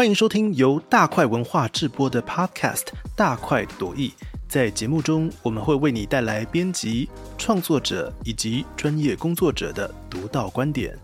[0.00, 4.08] 欢迎收听由大块文化制播的 Podcast《大块朵颐》。
[4.48, 10.96] 在节目中，我们会为你带来编辑、创作者以及专业工作者的独到观点。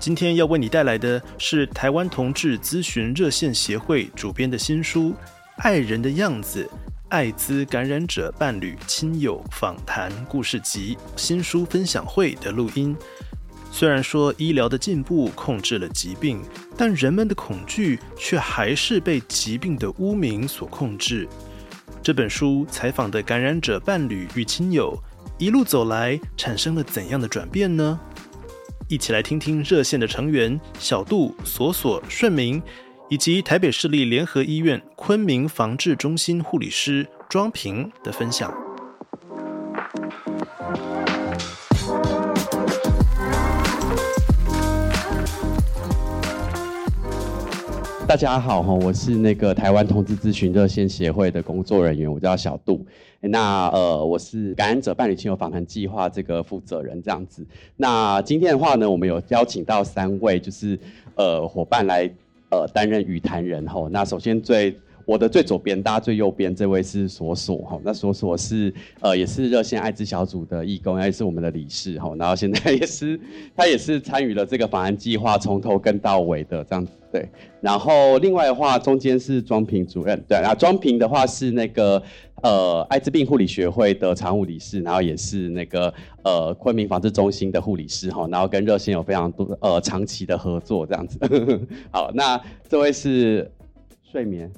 [0.00, 5.10] 今天要为你带来的是台湾同志咨询热线协会主编的新书
[5.58, 6.68] 《爱人的样子：
[7.10, 12.96] 艾滋感染者伴侣亲友访谈故事集》新书分享会的录音。
[13.76, 16.40] 虽然说医疗的进步控制了疾病，
[16.76, 21.28] 但人们的恐惧却还是被疾病的污名所控制。
[22.00, 24.96] 这本书采访的感染者伴侣与亲友，
[25.38, 27.98] 一路走来产生了怎样的转变呢？
[28.86, 32.62] 一起来听听热线的成员小杜、索索、顺明，
[33.10, 38.54] 以及台北市立联合医院昆明防治中心护理师庄平的分享。
[48.14, 52.86] 大家好哈，我是那个台湾同志咨询热线协会的工作人员，我叫小杜。
[53.18, 57.44] 那呃，我是感染者伴侣亲友访谈计划这个负责人这样子。
[57.76, 60.78] 那今天的话呢，我们有邀请到三位就是
[61.16, 62.08] 呃伙伴来
[62.50, 63.88] 呃担任语谈人哈。
[63.90, 67.80] 那首先最我的最左边，大家最右边这位是索索哈。
[67.84, 72.14] 那索索是呃也是热线艾滋小组的义工，也是我们的理事哈。
[72.18, 73.20] 然后现在也是
[73.54, 77.28] 他也是参与了这个法案计划，从头跟到尾的这样子对。
[77.60, 80.38] 然后另外的话，中间是庄平主任对。
[80.38, 82.02] 然后庄平的话是那个
[82.42, 88.26] 呃艾滋病护理学会的常务理事，然后也是那个呃昆明防治中心的护理师哈。
[88.30, 91.18] 然后跟热线有非常多呃长期的合作这样子。
[91.92, 93.50] 好，那这位是
[94.02, 94.50] 睡眠。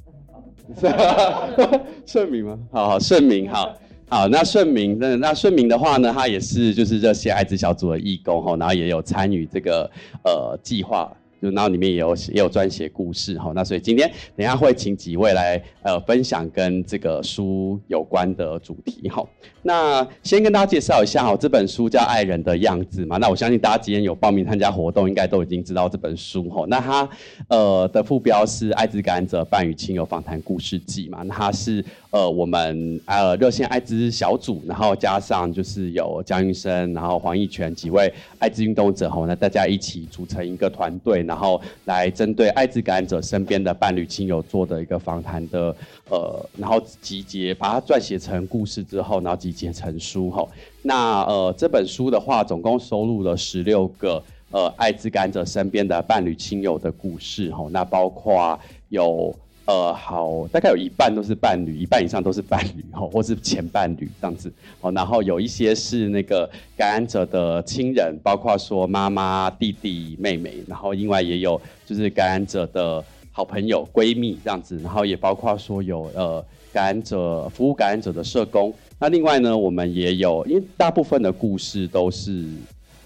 [2.06, 2.58] 顺明吗？
[2.72, 3.74] 好好，顺明，好
[4.08, 4.28] 好。
[4.28, 9.90] 那顺明，那那顺明的话呢，他也是就是热线艾滋小组的义工哈，然后也有参与这个
[10.24, 11.12] 呃计划。
[11.40, 19.22] 就然后里面也有也有专写故事哈，那所以今天等下会请几位来呃分享跟这个书有关的主题哈。
[19.62, 23.16] 那先跟大家介绍一下哈，这本书叫《爱人的样子》嘛。
[23.16, 26.64] 那我相信大家今天有报名参加活动，应该都已经知道这本书哈。
[26.68, 27.08] 那它
[27.48, 31.22] 呃的副标是《艾滋感染者伴侣亲友访谈故事集》嘛。
[31.24, 31.84] 那它是
[32.16, 41.22] 呃我们呃热线艾滋小组，然后加上就是有江云生，然后黄义全几位艾滋运动者吼，那大家一起组成一个团队。
[41.24, 45.76] 然后来针对艾滋感染者身边的伴侣亲友做的一个访谈的，
[46.08, 50.48] 呃，然后集结把它撰写成故事之后，然后集结成书吼。
[50.80, 57.68] 那呃这本书的话，总共收录了十六个呃艾滋感染者身边的伴侣亲友的故事吼。
[57.68, 59.36] 那包括有。
[59.66, 82.44] 呃，好，大概有一半都是伴侣，一半以上都是伴侣，吼， 或是前伴侣这样子，哦，然后有一些是那个感染者的亲人，包括说妈妈、弟弟、妹妹，然后另外也有就是感染者的好朋友、闺蜜这样子，然后也包括说有呃感染者服务感染者的社工，那另外呢，我们也有，因为大部分的故事都是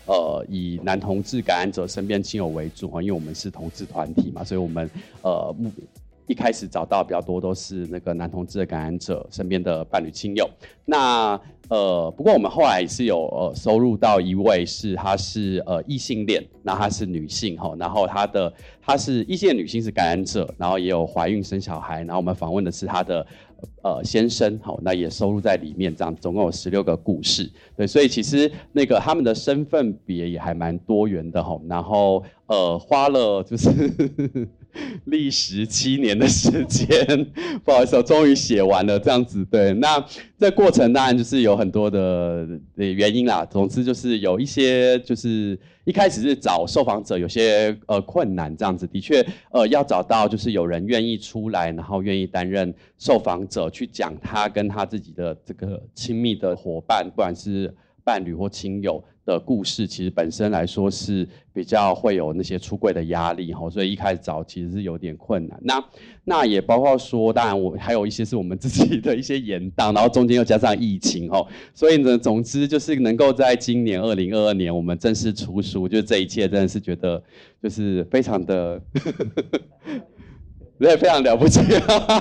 [0.04, 4.90] 呃以男同志感染者身边亲友为主啊，因为我们是同志团体嘛，所以我们
[5.22, 5.72] 呃目。
[6.26, 10.48] 一开始找到比较多都是那个男同志的感染者身边的伴侣亲友，
[10.84, 23.26] 那呃不过我们后来是有呃收入到一位是她是呃异性恋，那她是女性哈，然后她的她是异性女性是感染者，然后也有怀孕生小孩，然后我们访问的是她的
[23.82, 33.70] 呃先生好，那也收录在里面，这样总共有十六个故事，对，所以其实那个他们的身份别也还蛮多元的哈，然后呃花了就是。
[35.06, 37.26] 历时七年的时间，
[37.64, 38.98] 不好意思，我终于写完了。
[38.98, 40.04] 这样子，对，那
[40.38, 43.44] 这过程当然就是有很多的原因啦。
[43.44, 57.74] 总之就是有一些，就是一开始是找受访者有些呃困难，这样子的确呃要找到就是有人愿意出来，然后愿意担任受访者去讲他跟他自己的这个亲密的伙伴，不管是
[58.10, 59.00] 伴侣或亲友。
[59.26, 65.56] 的故事其实本身来说是比较会有那些出柜的压力哈，所以一开始找其实是有点困难。
[65.62, 65.84] 那
[66.24, 77.22] 那也包括说，当然我还有一些是我们自己的一些延宕，然后中间又加上疫情哈，所以呢，总之就是能够在今年二零二二年我们正式出书，就这一切真的是觉得
[77.62, 78.82] 就是非常的。
[80.80, 81.60] 对，非常了不起。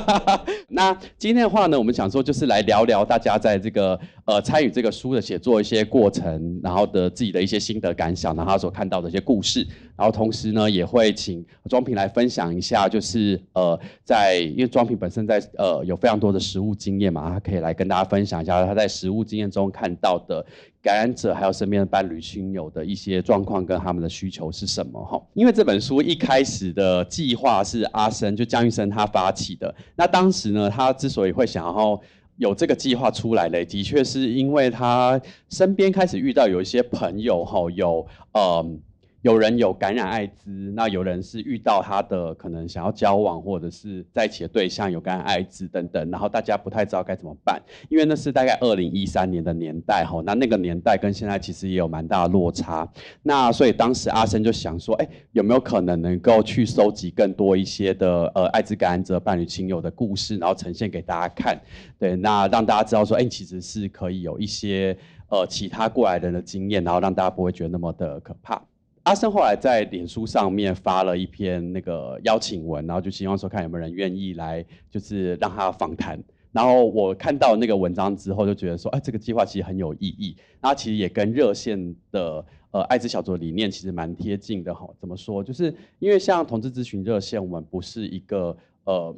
[0.68, 9.66] 那今天的话呢，我们想说就是来聊聊大家在这个呃参与这个书的写作一些过程，然后的自己的一些心得感想，然后所看到的一些故事，
[9.96, 20.46] 然后同时呢也会请庄平来分享一下，就是呃在因为庄平本身在呃有非常多的实物经验嘛，他可以来跟大家分享一下他在实物经验中看到的
[20.82, 25.22] 感染者还有身边的伴侣亲友的一些状况跟他们的需求是什么哈？
[25.34, 29.74] 因为这本书一开始的计划是阿生就江玉生他发起的。
[29.96, 32.00] 那当时呢，他之所以会想要
[32.38, 38.80] 有这个计划出来嘞，的确是因为他身边开始遇到有一些朋友哈，有嗯。
[39.22, 52.90] 有人有感染艾滋，那有人是遇到他的可能想要交往或者是在一起的对象有感染艾滋等等，然后大家不太知道该怎么办，因为那是大概二零一三年的年代哈，那那个年代跟现在其实也有蛮大的落差，
[53.22, 61.60] 那所以当时阿生就想说，哎，有没有可能能够去收集更多一些的呃艾滋感染者伴侣亲友的故事，然后呈现给大家看，
[62.00, 68.62] 对，那让大家知道说，哎，其实是可以有一些呃其他过来人的经验，然后让大家不会觉得那么的可怕。
[69.04, 76.22] 阿生后来在脸书上面发了一篇那个邀请文，然后就希望说看有没有人愿意来，就是让他访谈。
[76.52, 80.36] 然后我看到那个文章之后，就觉得说，哎，这个计划其实很有意义。
[80.62, 84.88] 那其实也跟热线的呃艾滋小组理念其实蛮贴近的哈。
[85.00, 85.44] 怎么说？
[85.44, 89.16] 就是因为像同志咨询热线，我们不是一个呃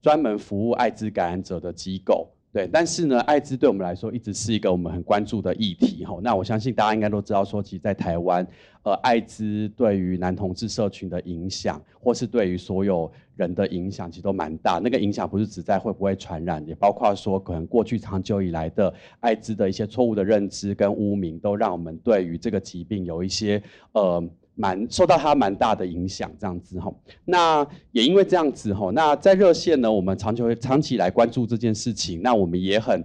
[0.00, 2.28] 专门服务艾滋感染者的机构。
[2.52, 6.18] 对，但是呢，艾滋对我们来说一直是一个我们很关注的议题哈。
[6.22, 8.46] 那我相信大家应该都知道，说其实，在台湾，
[8.82, 14.78] 呃，艾滋对于男同志社群的影响，或是对于所有人的影响，其实都蛮大。
[14.84, 23.62] 那个影响不是只在会不会传染，也包括说可能过去长久以来的艾滋的一些错误的认知跟污名，都让我们对于这个疾病有一些
[23.92, 24.22] 呃。
[24.54, 26.92] 蛮受到它蛮大的影响，这样子哈。
[27.24, 33.04] 那也因为这样子哈，那在热线呢，我们长久长期来关注这件事情，那我们也很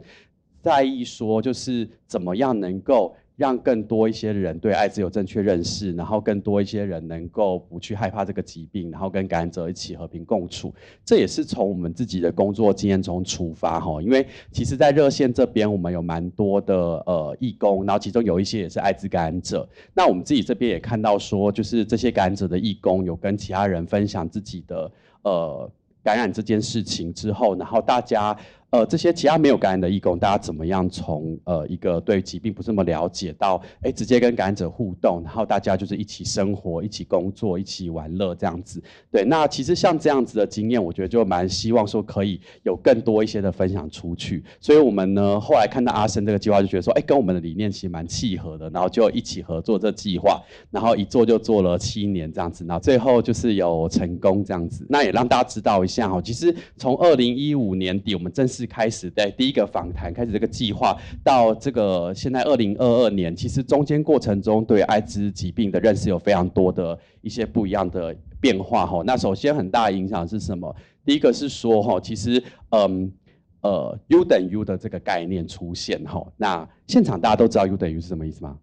[0.62, 3.16] 在意说，就是怎么样能够。
[3.38, 10.74] 让更多一些人对艾滋有正确认识，然后更多一些人能够不去害怕这个疾病，然后跟感染者一起和平共处。
[11.06, 16.76] 这也是从我们自己的工作经验中出发哈，因为其实，在热线这边，我们有蛮多的
[17.06, 19.70] 呃义工，然后其中有一些也是艾滋感染者。
[19.94, 24.92] 那我们自己这边也看到说，就是这些感染者的义工有跟其他人分享自己的
[25.22, 25.72] 呃
[26.04, 28.36] 感染这件事情之后，然后大家。
[28.70, 38.84] 呃，这些其他没有感染的义工，大家怎么样从呃一个对疾病不这么了解到，哎，直接跟感染者互动，然后大家就是一起生活、一起工作、一起玩乐这样子。
[39.10, 44.44] 对，那其实像这样子的经验，我觉得就蛮希望说可以有更多一些的分享出去。
[44.60, 54.86] 所以我们呢后来看到阿生这个计划，就觉得说，哎，跟我们的理念其实蛮契合的，然后就一起合作这计划，然后一做就做了七年这样子，那最后就是有成功这样子。
[54.90, 58.57] 那也让大家知道一下哈，其实从二零一五年底我们正式。
[58.58, 69.04] 是开始在第一个访谈，开始这个计划，到这个现在二零二二年，其实中间过程中对艾滋疾病的认识有非常多的一些不一样的变化哈。
[69.06, 70.76] 那首先很大的影响是什么？
[71.06, 73.12] 第一个是说哈，其实嗯
[73.62, 76.26] 呃 U 等于 U 的这个概念出现哈。
[76.36, 78.58] 那现场大家都知道 U 等于是什么意思吗？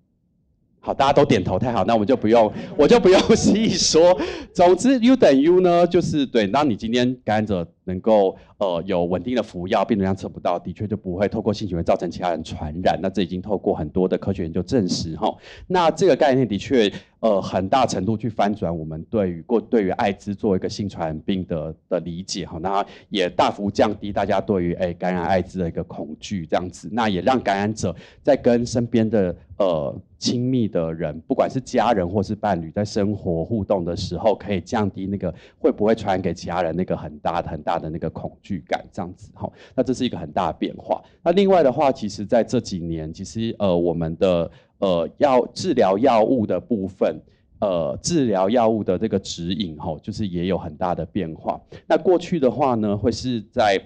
[0.80, 4.20] 好，大家都点头，太好，那我们就不用，我就不用 细说。
[4.52, 7.66] 总之，U 等于 U 呢，就是对，当你今天感染者。
[7.84, 12.98] 能够呃有稳定的服药，病毒量测不到，的确就不会透过性行为造成其他人传染。
[13.02, 15.34] 那这已经透过很多的科学研究证实哈。
[15.66, 16.90] 那这个概念的确
[17.20, 22.58] 呃很大程度去翻转我们对于过对于艾滋作为一个性传染病的的理解哈。
[22.60, 26.88] 那也大幅降低大家对于哎感染艾滋的一个恐惧这样子。
[26.90, 37.73] 那也让感染者在跟身边的呃亲密的人，不管是家人或是伴侣，在生活互动的时候，可以降低那个会不会传染给其他人那个很大的很大。
[37.78, 41.02] 的那个恐惧感，这样子哈，那这是一个很大的变化。
[41.22, 47.20] 那另外的话，其实在这几年，其实呃，我们的呃药治疗药物的部分，
[47.60, 51.60] 呃，治疗药物的这个指引哈，就是也有很大的变化。
[51.86, 53.80] 那过去的话呢，会是在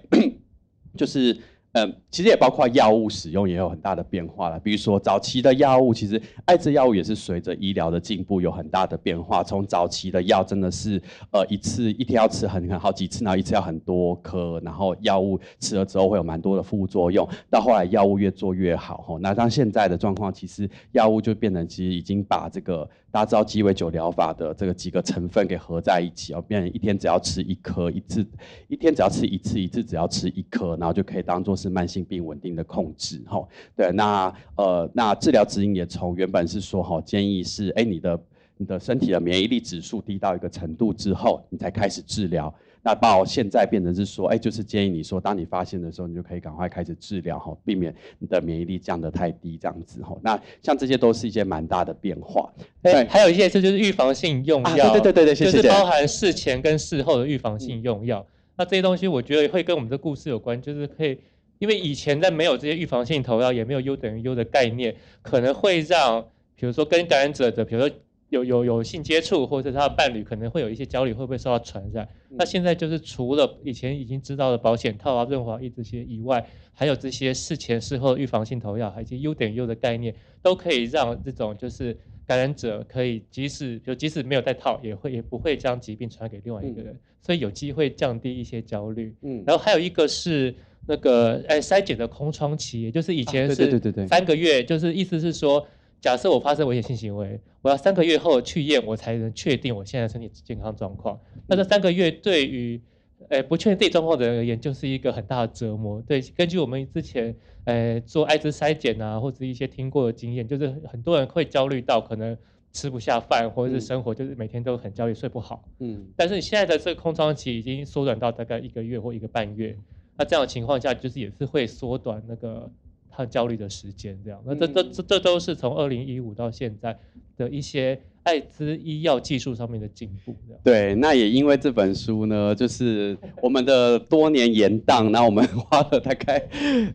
[0.97, 1.37] 就是。
[1.73, 4.59] 嗯，其实也包括药物使用也有很大的变化了。
[4.61, 9.45] 比如说早期的药物，其实艾滋药物也是随着医疗的进步有很大的变化。
[9.45, 17.29] 从早期的药真的是呃一次一天要吃很很好几次，然后一次要很多颗，然后药物吃了之后会有蛮多的副作用。
[17.51, 22.89] 到后来药物越做越好吼，那像现在的状况，其实药物就变成其实已经把这个。
[23.11, 28.27] 大家知道鸡尾酒疗法的这个几个成分给合在一起，哦，变成一天只要吃一颗一次，
[28.69, 33.43] 一天只要吃一次，一次只要吃一颗，然后就可以当做是慢性病稳定的控制，哈，
[33.75, 38.21] 对，那呃，那治疗指引也从原本是说，哈，建议是，哎，你的
[38.59, 42.55] 你的身体的免疫力指数低到一个程度之后，你才开始治疗。
[42.89, 50.17] 那到现在变成是说，哎，就是建议你说，当你发现的时候，你就可以赶快开始治疗哈，避免你的免疫力降得太低这样子哈。
[50.23, 52.51] 那像这些都是一些蛮大的变化。
[52.83, 58.27] 对，还有一些是就是预防性用药，对对对对对，就是包含事前跟事后的预防性用药。
[58.57, 61.19] 那这些东西我觉得会跟我们的故事有关，就是可以
[61.59, 66.27] 因为以前在没有这些预防性投药，也没有 U 等于 U 的概念，可能会让
[66.57, 67.91] 比如说跟感染者的，比如说
[68.31, 72.07] 有有有性接触，或者他的伴侣可能会有一些焦虑，会不会受到传染？
[72.29, 89.15] 那现在就是除了以前已经知道的保险套啊、润滑液这些以外，还有这些事前事后预防性投药，还有一些 U 等于 U 的概念，都可以让这种就是感染者可以即使就即使没有戴套，也会也不会将疾病传给另外一个人，所以有机会降低一些焦虑。
[89.23, 90.55] 嗯，然后还有一个是
[90.87, 95.67] 那个哎筛检的空窗期，也就是以前是三个月，就是意思是说。
[96.01, 101.19] 假设我发生危险性行为，我要三个月后去验，我才能确定我现在身体健康状况。
[101.49, 102.81] 那这三个月对于，
[103.29, 106.01] 呃，不确定自己状况的人而言，就是一个很大的折磨。
[106.03, 112.37] 对，根据我们之前，呃，做艾滋筛检啊，或者一些听过的经验，就是很多人会焦虑到可能
[112.73, 115.65] 吃不下饭，或者是生活就是每天都很焦虑，睡不好。
[115.81, 116.07] 嗯。
[116.17, 119.77] 但是你现在的这个空窗期已经缩短到大概一个月或一个半月，
[120.17, 122.71] 那这样的情况下，就是也是会缩短那个。
[123.19, 126.97] 他焦虑的时间，这样，那这这这这都是从二零一五到现在
[127.37, 130.37] 的一些艾滋医药技术上面的进步。
[130.63, 136.41] 对，那也因为这本书呢，就是我们的多年延宕，那我们花了大概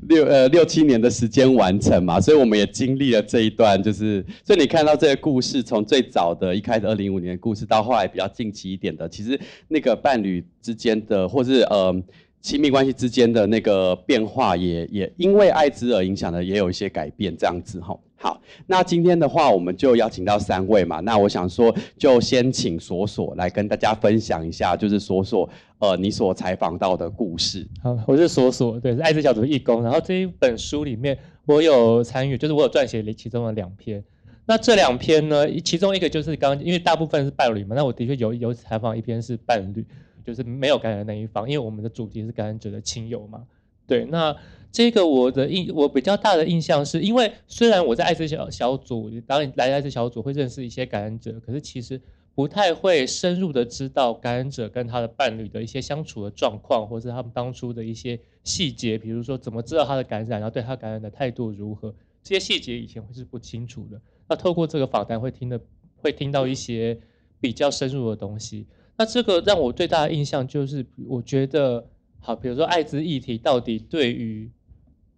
[0.08, 9.38] 六呃六七年的时间完成嘛，所以我们也经历了这一段，就是所以你看到这个故事，从最早的一开始二零一五年的故事，到后来比较近期一点的，其实
[9.68, 12.02] 那个伴侣之间的，或是呃。
[12.44, 17.98] 亲密关系之间的那个变化，也也因为艾滋而影响的，也有一些改变，这样子哈。
[18.18, 21.00] 好，那今天的话，我们就邀请到三位嘛。
[21.00, 27.66] 那我想说，就先请索索来跟大家分享一下，就是索索，呃，你所采访到的故事。
[27.82, 29.82] 好，我是索索，对，是艾滋小组义工。
[29.82, 34.04] 然后这一本书里面，我有参与，就是我有撰写其中的两篇。
[34.46, 39.86] 那这两篇呢，其中一个就是刚，因为大部分是伴侣嘛，那我的确有有采访一篇是伴侣。
[40.26, 43.46] 就是没有感染的那一方，因为我们的主题是感染者的亲友嘛。
[43.86, 44.36] 对，那
[44.72, 52.02] 这个我的印，我比较大的印象是，因为虽然我在艾滋小小组，当然来艾滋小组会认识一些感染者，可是其实
[52.34, 64.02] 不太会深入的知道感染者跟他的伴侣的一些相处的状况，或是他们当初的一些细节，比如说怎么知道他的感染，然后对他感染的态度如何，这些细节以前会是不清楚的。
[64.30, 65.60] 那透过这个访谈会听的，
[65.98, 66.98] 会听到一些
[67.42, 68.66] 比较深入的东西。
[68.96, 71.84] 那这个让我最大的印象就是，我觉得
[72.20, 74.50] 好，比如说艾滋议题到底对于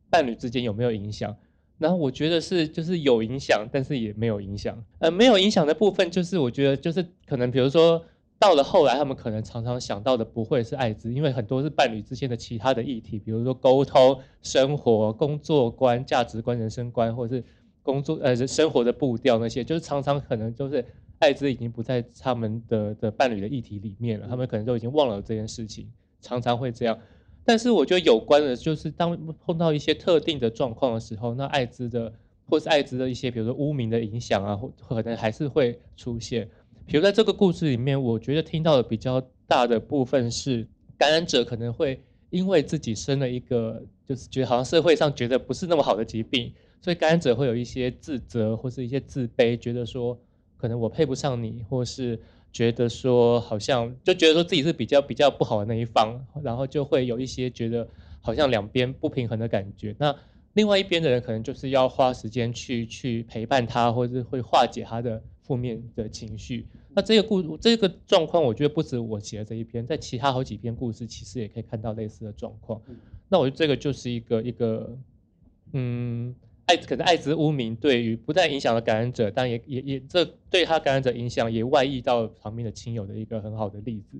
[0.09, 1.35] 伴侣之间有没有影响？
[1.77, 4.81] 然后我觉得是就是有影响，但是也没有影响。
[4.99, 8.01] 呃，没有影响的部分就是我觉得就是可能比如说
[8.39, 17.43] 到了后来，他们可能常常想到的不会是艾滋，因为很多是伴侣之间的其他的议题，比如说沟通、生活、工作观、价值观、人生观，或者是
[17.83, 20.83] 工作呃生活的步调那些，就是常常可能就是。
[21.25, 25.91] 艾滋已经不在他们的的伴侣的议题里面了，他们可能都已经忘了这件事情，
[26.21, 26.95] 常常会这样。
[27.43, 32.13] 但是我觉得有关的就是，当碰到一些特定的状况的时候，那艾滋的
[32.47, 36.47] 或是艾滋的一些，比如说污名的影响啊，或可能还是会出现。
[36.85, 50.15] 比如在这个故事里面，我觉得听到的比较大的部分是，感染者可能会因为自己生了一个，就是觉得好像社会上觉得不是那么好的疾病，所以感染者会有一些自责或是一些自卑，觉得说。
[50.65, 52.19] 可能我配不上你，或是
[52.51, 57.87] 觉得说好像就觉得说自己是比较比较不好的那一方，然后就会有一些觉得
[58.19, 59.95] 好像两边不平衡的感觉。
[59.99, 60.15] 那
[60.53, 66.65] 另外一边的人可能就是要花时间去去陪伴他，或者是会化解他的负面的情绪。
[66.95, 72.81] 那这个故这个状况，我觉得不止我写的这一篇，在其他好几篇故事其实也可以看到类似的状况。
[73.29, 74.97] 那我觉得这个就是一个一个
[75.73, 76.33] 嗯。
[76.65, 84.17] 艾可能艾滋污名对于不但影响了感染者，但也也也这对他感染者影响也外溢到旁边的亲友的一个很好的例子。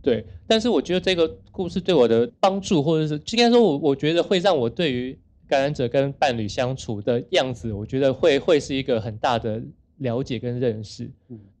[0.00, 9.62] 对，但是我觉得这个故事对我的帮助，或者是应该说，我我觉得会让我对于感染者跟伴侣相处的样子，我觉得会会是一个很大的
[9.98, 11.10] 了解跟认识。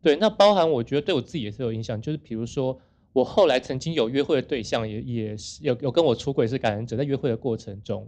[0.02, 2.78] 对，那包含我觉得对我自己也是有影响，就是比如说
[3.12, 8.06] 我后来曾经有约会的对象，也也是有有跟我出轨是感染者，在约会的过程中。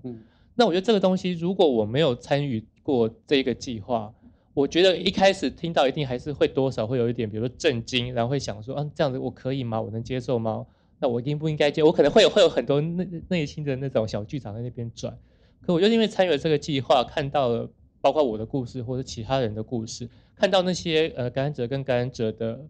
[0.59, 4.13] 那我觉得这个东西，如果我没有参与过这个计划，
[4.55, 9.79] 我觉得一开始听到一定还是会多少会有一点，比如说震惊，然后会想说，啊，这样子我可以吗？
[9.79, 10.65] 我能接受吗？
[10.99, 11.83] 那我应不应该接？
[11.83, 15.15] 我可能会有会有很多内内心的那种小剧场在那边转。
[15.61, 17.71] 可我觉得因为参与了这个计划，看到了
[18.01, 22.65] 包括我的故事或者其他人的故事，看到那些呃感染者跟感染者的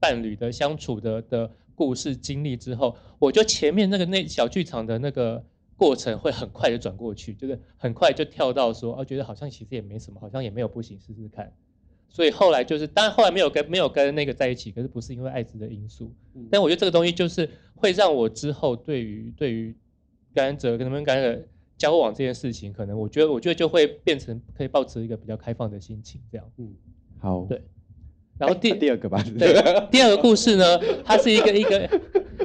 [0.00, 5.44] 伴侣的相处的的故事经历之后，我就前面那个那小剧场的那个。
[5.76, 11.52] 过程会很快就转过去，就是很快就跳到说，哦，觉得好像其实也没什么，好像也没有不行，试试看。
[12.08, 16.12] 所以后来就是，当然后来没有跟没有跟那个在一起，可是不是因为艾滋的因素。
[16.48, 19.74] 但我觉得这个东西就是会让我之后对于对于
[20.32, 21.44] 感染者跟他们感染者
[21.76, 26.48] 交往这件事情，可能我觉得我觉得就会变成可以保持一个比较开放的心情这样。
[26.58, 26.72] 嗯，
[27.18, 27.60] 好，对
[28.38, 29.52] 然后第、第二个吧，对，
[29.90, 30.64] 第二个故事呢，
[31.04, 32.00] 它是一个一个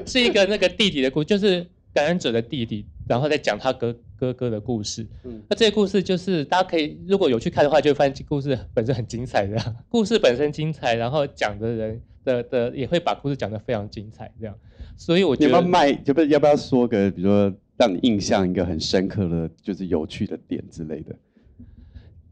[0.05, 5.05] 是一个那个弟弟的故，就是感染者的弟弟，然后再讲他哥哥哥的故事。
[5.23, 9.57] 嗯那这些故事就是大家可以如果有去看的话，就会发现故事本身很精彩的，
[9.89, 14.55] 故事本身精彩，然后讲的人的的也会把故事讲得非常精彩，这样。
[14.95, 15.89] 所以我你觉得要不要卖？
[16.05, 21.15] 要不要要不要说个，比如说让你印象一个很深刻的，就是有趣的点之类的，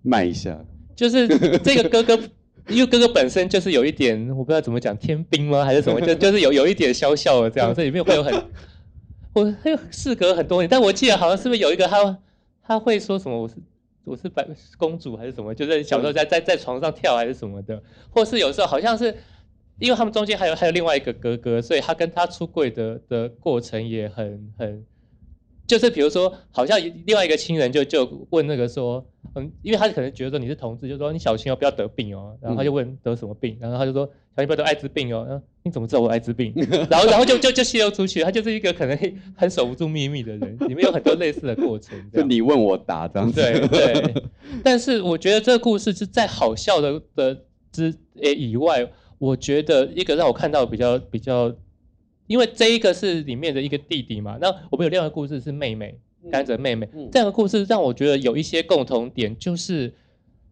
[0.02, 0.64] 卖一下。
[0.96, 1.28] 就是
[1.60, 2.20] 这个哥哥，
[2.70, 8.34] 因为哥哥本身就是有一点，我不知道怎么讲，天兵吗还是什么，就就是有有一点笑笑的这样，这里面会有很，
[9.40, 12.18] 我还有事隔很多年，但我记得好像是不是有一个他
[12.64, 13.56] 他会说什么我是
[14.04, 19.16] 我是白公主还是什么，就是小时候在在在床上跳还是什么的，或是有时候好像是。
[19.80, 24.84] 因为他们中间还有还有另外一个哥哥，所以他跟他出柜的的过程也很很，
[25.68, 29.06] 就是比如说，好像另外一个亲人就就问那个说，
[29.36, 32.36] 嗯，因为他可能觉得说你是同志，就说你小心哦，不要得病哦。
[32.42, 34.06] 然后他就问得什么病，然后他就说
[34.36, 35.28] 小心不要得艾滋病哦。
[35.30, 36.54] 嗯，你怎么知道我艾滋病？
[36.90, 38.98] 然后然后就就就泄露出去，他就是一个可能
[39.36, 40.58] 很守不住秘密的人。
[40.62, 43.42] 里面有很多类似的过程， 就你问我答这样子。
[43.42, 44.24] 对对。
[44.64, 47.38] 但是我觉得这个故事是在好笑的的
[47.74, 51.54] 之诶以外，我觉得一个让我看到比较比较，
[52.28, 55.98] 因为这一个是里面的一个弟弟嘛，那我们有另外一个故事是妹妹，
[56.32, 59.94] 甘蔗妹妹，嗯这两个故事让我觉得有一些共同点，就是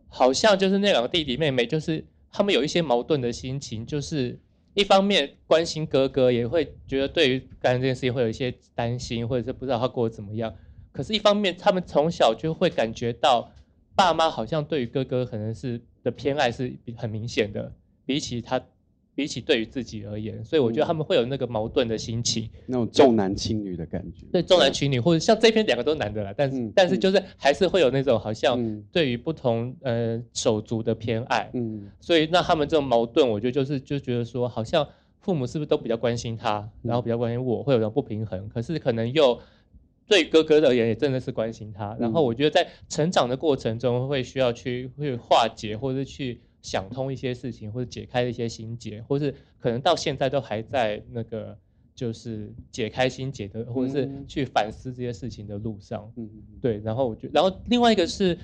[0.08, 4.40] 好像就是那两个弟弟妹妹，就是他们有一些矛盾的心情，就是
[4.74, 10.54] 一方面关心哥哥，也会觉得对于甘蔗这件事情会有一些担心，或者是不知道他过得怎么样。
[10.92, 13.52] 可是，一方面他们从小就会感觉到
[13.96, 17.74] 爸妈好像对于哥哥可能是的偏爱是很明显的，
[18.06, 18.62] 比起他，
[19.16, 22.50] 比起对于自己而言，所以我觉得他们会有那个矛盾的心情。
[22.66, 24.26] 那种重男轻女的感觉。
[24.32, 28.84] 对重男轻女，或者像这篇两个都是男的啦，但是、嗯但是就是还是会有那种好像嗯。
[28.92, 31.90] 对于不同呃手足的偏爱，嗯。
[32.02, 34.86] 所以那他们这种矛盾，我觉得就是就觉得说，好像
[35.22, 39.40] 父母是不是都比较关心他，然后比较关心我，会有种不平衡，可是可能又
[40.08, 51.56] 对哥哥而言也真的是关心他，然后我觉得在成长的过程中会需要去会化解，或者是去想通一些事情，或者解开一些心结，或是可能到现在都还在那个
[51.94, 56.12] 就是解开心结的，或者是嗯去反思这些事情的路上。
[56.16, 58.36] 嗯嗯对，然后我觉得，然后另外一个是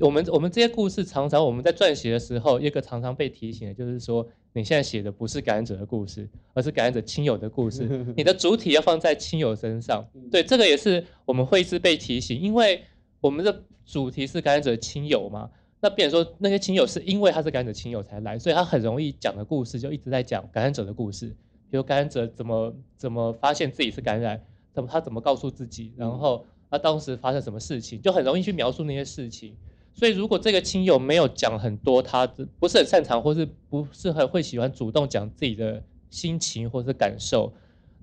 [0.00, 7.86] 我们我们这些故事常常我们在撰写的时候，一个常常被提醒的就是说，你现在写的不是感染者的故事，而是感染者亲友的故事，
[8.16, 10.04] 你的主体要放在亲友身上。
[10.32, 12.82] 对，这个也是我们会一直被提醒，因为
[13.20, 15.48] 我们的主题是感染者亲友嘛。
[15.80, 21.28] 那变成说那些亲友是因为他是感染者亲友才来，所以他很容易讲的故事就一直在讲感染者的故事，
[21.70, 24.40] 比如感染者怎么怎么发现自己是感染，
[24.72, 29.54] 怎么他怎么告诉自己，然后他当时发生什么事情，就很容易去描述那些事情。
[29.94, 37.52] 所以如果这个亲友没有讲很多，他的不是很擅长，或是不是很会喜欢主动讲自己的心情或是感受，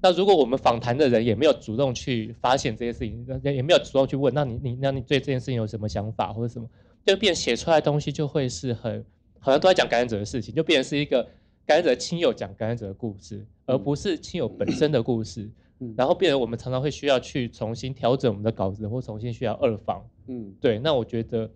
[0.01, 6.67] 那如果我们访谈的人也没有主动去发现这些事情，也没有主动去问，那你你那你对这件事情有什么想法或者什么，
[7.05, 9.05] 就变写出来的东西就会是很
[9.39, 11.23] 好像都在讲感染者的事情，就变成是一个
[11.65, 15.41] 感染者亲友讲感染者的故事，而不是亲友本身的故事。
[15.41, 20.01] 嗯然后变成我们常常会需要去重新调整我们的稿子，或重新需要二访。
[20.27, 21.51] 嗯，对，那我觉得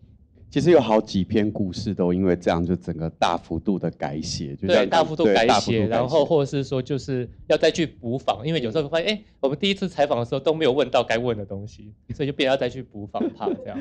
[0.52, 13.80] 其实有好几篇故事都因为这样就整个大幅度的改写，就对大幅度改写，然后或者是说就是要再去补访，因为有时候会发现，哎，我们第一次采访的时候都没有问到该问的东西，所以就变要再去补访他这样。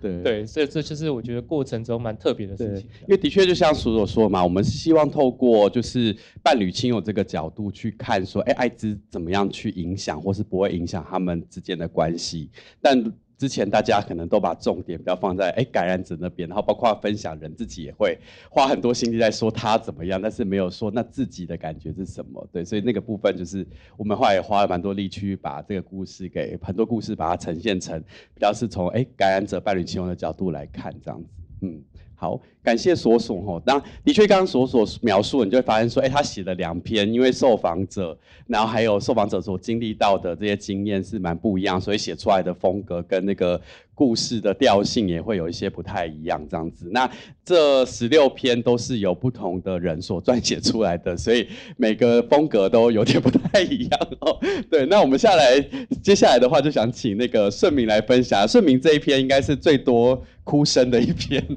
[0.00, 2.88] 对对，所以这就是我觉得过程中蛮特别的事情。
[3.02, 12.50] 因为的确就像所所说嘛，我们是希望透过就是伴侣亲友这个角度去看说，哎，艾滋怎么样去影响，或是不会影响他们之间的关系。
[12.80, 18.18] 但之前大家可能都把重点比较放在哎感染者那边，然后包括分享人自己也会
[18.50, 22.44] 花很多心力在说他怎么样，但是没有说那自己的感觉是什么。
[22.52, 23.64] 对，所以那个部分就是
[23.96, 27.98] 我们后来也花了蛮多力去把这个故事给很多故事把它呈现成
[28.34, 31.28] 比较是从哎感染者伴侣情况的角度来看这样子。
[31.60, 31.80] 嗯，
[32.20, 33.60] 好，感谢索索吼。
[33.60, 43.60] 当的确，刚刚索索描述，你就会发现说，哎，他写了两篇，因为受访者，然后还有受访者所经历到的这些经验是蛮不一样，所以写出来的风格跟那个
[43.94, 46.88] 故事的调性也会有一些不太一样这样子。
[46.90, 47.08] 那
[47.44, 54.36] 这十六篇都是由不同的人所撰写出来的，所以每个风格都有点不太一样哦。
[54.68, 55.60] 对，那我们下来
[56.02, 58.46] 接下来的话，就想请那个顺明来分享。
[58.48, 61.44] 顺明这一篇应该是最多哭声的一篇。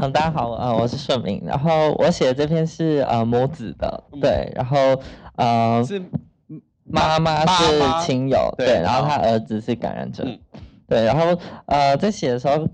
[0.00, 4.78] 嗯，大家好，呃，我是顺明，然后我写的这篇是呃母子的，对，然后
[5.36, 6.02] 呃是
[6.84, 10.26] 妈妈是亲友，对，然后他儿子是感染者，
[10.86, 12.66] 对，然后呃，在写的时候，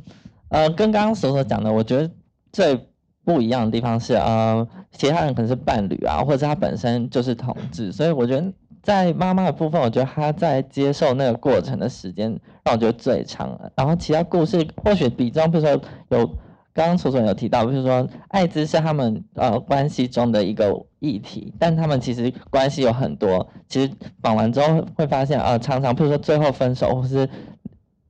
[0.48, 2.08] 呃，跟刚刚所所讲的，我觉得
[2.52, 2.86] 最
[3.24, 8.52] 不一样的地方是，呃，其他人可能是伴侣啊，或者他本身就是同志，所以我觉得
[8.84, 16.30] 在妈妈的部分，我觉得她在接受那个过程的时间让我觉得最长了，然后其他故事或许比中，比如说有。
[16.76, 23.48] 刚刚楚楚有提到，就是说艾滋是他们呃关系中的一个议题，但他们其实关系有很多。
[23.68, 27.30] 其实绑完之后会发现，呃，常常比如说最后分手，或是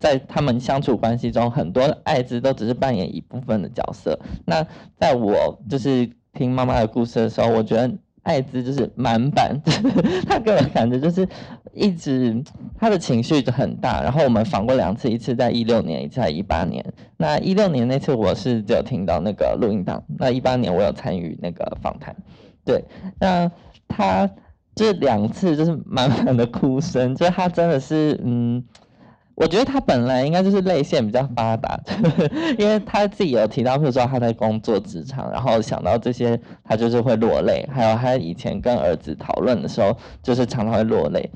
[0.01, 4.19] 在他们相处关系中，很多艾滋都只是扮演一部分的角色。
[4.47, 7.93] 那在我就是听妈妈的故事的时候，我觉得。
[8.25, 9.59] 艾滋就是满版，
[10.29, 11.27] 他给我感觉就是
[11.73, 12.43] 一直
[12.79, 14.03] 他的情绪就很大。
[14.03, 16.85] 然后我们访过两次，一次在一六年，一次在一八年。
[17.17, 22.15] 那一六年那次我是只有听到那个录音档，那一八年我有参与那个访谈。
[22.65, 22.85] 对，
[23.21, 23.51] 那
[23.89, 24.29] 他
[24.75, 28.65] 这两次就是满满的哭声，就是他真的是嗯。
[29.37, 31.79] 我觉得他本来应该就是泪腺比较发达，
[32.57, 37.69] 因为他自己有提到，比如说他在工作职场，然后想到这些，他就是会落泪。
[37.73, 41.29] 还有他以前跟儿子讨论的时候，就是常常会落泪。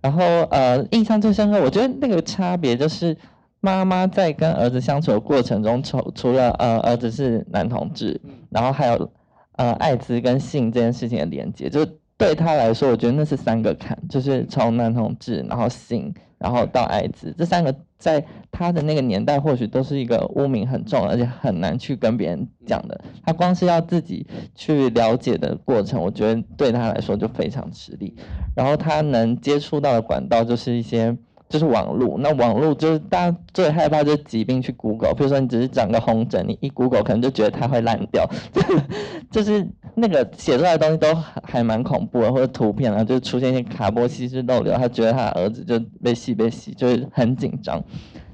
[0.00, 3.14] 然后呃，印象最深刻，我觉得那个差别就是
[3.60, 9.10] 妈妈在跟儿子相处的过程中，除除了呃儿子是男同志，然后还有
[9.56, 16.14] 呃艾滋跟性这件事情的连接，就对他来说，我觉得那是三个坎，就是从男同志，然后性。
[16.44, 23.00] 然后到艾滋，这三个在他的那个年代，或许都是一个污名很重，而且很难去跟别人讲的。
[23.24, 28.14] 他光是要自己去了解的过程，我觉得对他来说就非常吃力。
[28.54, 31.16] 然后他能接触到的管道，就是一些。
[31.54, 38.28] 就是网络，那网络就是大家最害怕就是疾病去 Google，比如说你只是长个红疹，你一 Google 可能就觉得它会烂掉，
[39.30, 39.64] 就是
[39.94, 41.14] 那个写出来的东西都
[41.44, 47.80] 还蛮恐怖的，或者图片啊，就出现一些卡波西斯漏流，他觉得他儿子就被吸被吸，就是很紧张。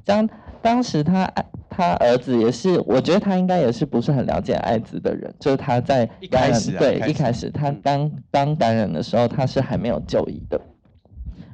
[0.03, 0.27] 当
[0.63, 1.31] 当时他
[1.69, 10.59] 他儿子也是，我觉得他应该也是不是很了解艾滋的人，就是他在感染对一开始他刚刚感染的时候，他是还没有就医的。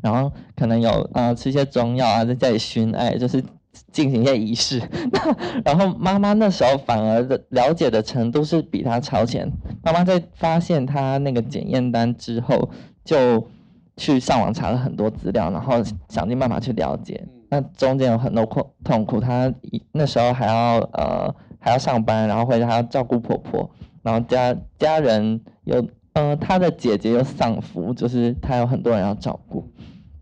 [0.03, 3.43] 然后可能有呃吃一些中药啊，在家里熏艾，就是
[3.91, 4.81] 进行一些仪式。
[5.65, 9.51] 然后妈妈那时候反而的了解的程度是比他超前。
[9.83, 12.69] 妈妈在发现他那个检验单之后，
[13.05, 13.49] 就
[13.97, 17.27] 去上网查了很多资料，然后想尽办法去了解。
[17.49, 19.53] 那中间有很多苦痛苦，她
[19.93, 23.71] 那时候还要呃还要上班，然后回家还要照顾婆婆，
[24.03, 25.87] 然后家家人有。
[26.17, 29.69] 呃，她的姐姐又丧夫，就是她有很多人要照顾。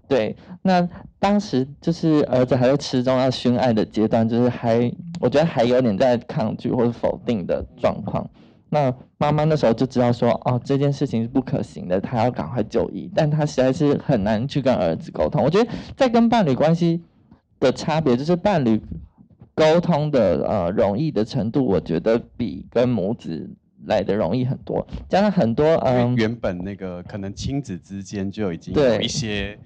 [0.06, 0.88] 对，那
[1.18, 8.28] 当时就是儿子还在吃中要熏爱的阶段，就是还我觉得还有点在抗拒或者否定的状况。
[8.68, 15.42] 那妈妈那时候就知道说，哦，这件事情是不可行的，他要赶快就医，但他实在是很难去跟儿子沟通。
[15.42, 17.02] 我觉得在跟伴侣关系
[17.60, 18.80] 的差别，就是伴侣
[19.54, 23.50] 沟通的呃容易的程度，我觉得比跟母子。
[23.86, 29.58] 来的容易很多，加上很多嗯，原本那个可能亲子之间就已经有一些，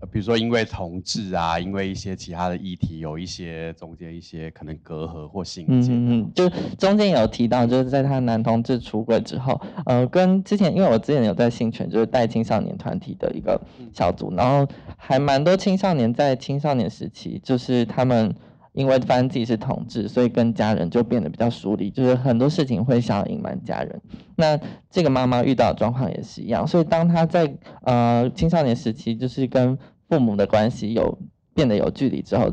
[0.00, 5.92] 呃，比如说因为同志啊，因为一些其他的议题，有一些中间一些可能隔阂或心结。
[5.92, 13.60] 嗯嗯，就中间有提到，就是在他男同志出轨之后，呃，跟之前因为我之前有在性权，就是带青少年团体的一个
[13.94, 18.34] 小组，然后还蛮多青少年在青少年时期，就是他们。
[18.76, 24.00] 因为发现自己是同志，所以跟家人就变得比较疏离，就是很多事情会想要隐瞒家人。
[24.36, 24.60] 那
[24.90, 29.76] 这个妈妈遇到的状况也是一样，所以当她在呃青少年时期，就是跟
[30.10, 31.18] 父母的关系有
[31.54, 32.52] 变得有距离之后，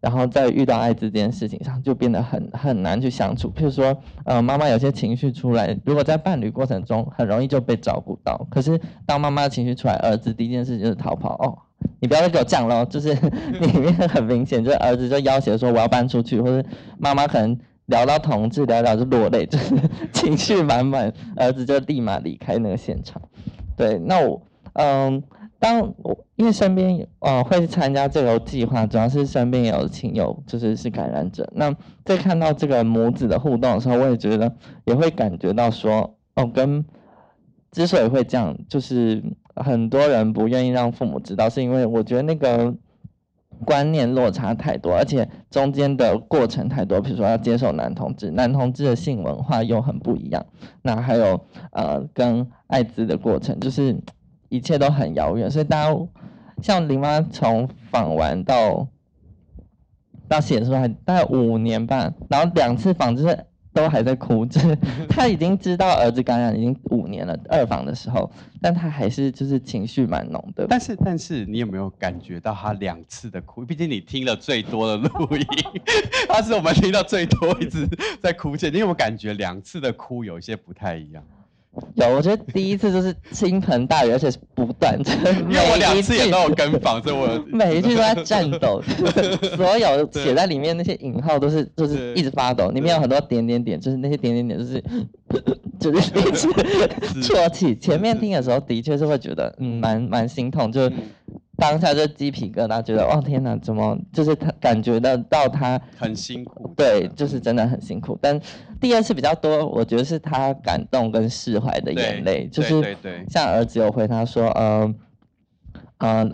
[0.00, 3.50] 然后在遇到艾滋这件事情上，就变得很很难去相处。
[3.50, 11.65] 譬如说，呃，妈妈有些情绪出来，如果在伴侣过程中很容易就被照顾到，可是当妈妈情绪出来，儿子第一件事就是逃跑哦。
[12.00, 13.12] 你不要再给我讲了，就是
[13.60, 16.68] 里面很明显，就是儿子就要挟说我要搬出去，或者
[16.98, 19.74] 妈妈可能聊到同志，聊聊就落泪，就是
[20.12, 23.20] 情绪满满，儿子就立马离开那个现场。
[23.76, 24.42] 对，那我
[24.74, 25.22] 嗯，
[25.58, 34.52] 当我因为身边呃会参加这个计划，主要是身边有亲友就是是感染者，那在看到这个母子的互动的时候，我也觉得
[34.84, 36.84] 也会感觉到说，哦，跟
[37.72, 39.22] 之所以会这样，就是。
[39.56, 42.74] 很多人不愿意让父母知道，是因为我觉得那个
[43.64, 47.00] 观念落差太多，而且中间的过程太多。
[47.00, 50.44] 比如说要接受男同志，男同志的性文化又很不一样。
[50.82, 51.40] 那还有
[51.72, 53.96] 呃，跟艾滋的过程，就是
[54.50, 55.50] 一切都很遥远。
[55.50, 55.98] 所以大家
[56.62, 58.88] 像林妈从访完到
[60.28, 63.46] 到写出来大概五年半，然后两次访就是。
[63.76, 64.74] 都还在哭，就是
[65.06, 68.28] 他已经知道儿子感染已经五年了，二房的时候，
[68.62, 70.66] 但他还是就是情绪蛮浓的。
[70.66, 73.64] 但是但是你有没有感觉到他两次的哭？
[73.66, 75.46] 毕竟你听了最多的录音，
[76.26, 77.86] 他是我们听到最多一直
[78.22, 78.70] 在哭泣。
[78.70, 81.22] 你有没有感觉两次的哭有一些不太一样？
[81.94, 84.98] 有，我觉得第一次就是倾盆大雨，而且是不断，
[85.48, 88.82] 因为我两次也都有跟房，所以我 每一句都在颤抖，
[89.56, 94.82] 所有写在里面那些引号都是就是一直发抖，里面有很多点点点，就是那些点点点就是
[95.78, 96.48] 就是一直
[97.22, 97.76] 啜泣。
[97.76, 100.90] 前面听的时候的确是会觉得嗯蛮蛮心痛，就。
[101.58, 108.18] 当下就鸡皮疙瘩，觉得哦天哪，怎么就是他感觉得到他很辛苦，对，就是真的很辛苦。
[108.20, 108.38] 但
[108.78, 112.96] 第二次比较多，我觉得是他感动跟释怀的眼泪，就是
[113.30, 114.94] 像儿子有回他说，呃，
[115.98, 116.30] 呃，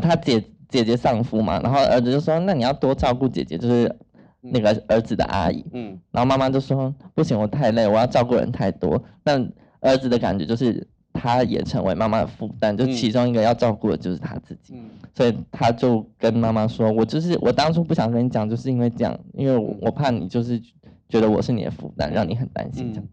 [0.00, 3.96] 他姐姐姐丧夫嘛，然后儿子就说，那你要多照顾姐姐，就是
[4.42, 9.02] 那个儿子的阿姨，嗯，然后妈妈就说，不行，我太累，我要照顾人太多。
[9.24, 9.50] 但
[9.80, 10.86] 儿子的感觉就是。
[11.18, 14.74] 他也成为妈妈的负担，就其中一个要照顾的就是他自己，
[15.14, 20.60] 所以他就跟妈妈说：“我就是我当初不想跟你讲，就是因为这样，因为我怕你就是
[21.08, 23.08] 觉得我是你的负担，让你很担心这样。”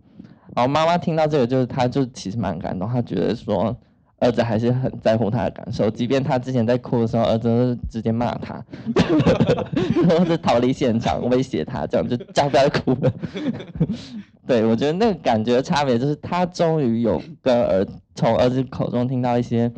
[0.55, 3.75] 然后妈妈听到这个，就是她就其实蛮感动，她觉得说
[4.19, 8.63] 儿子还是很在乎他的感受，即便他之前在哭的时候，儿子直接骂他，
[10.09, 13.13] 或者逃离现场威胁他，这样就叫不要哭了。
[14.47, 19.71] 对，我觉得那个感觉差别就是他终于有跟儿从儿子口中听到一些，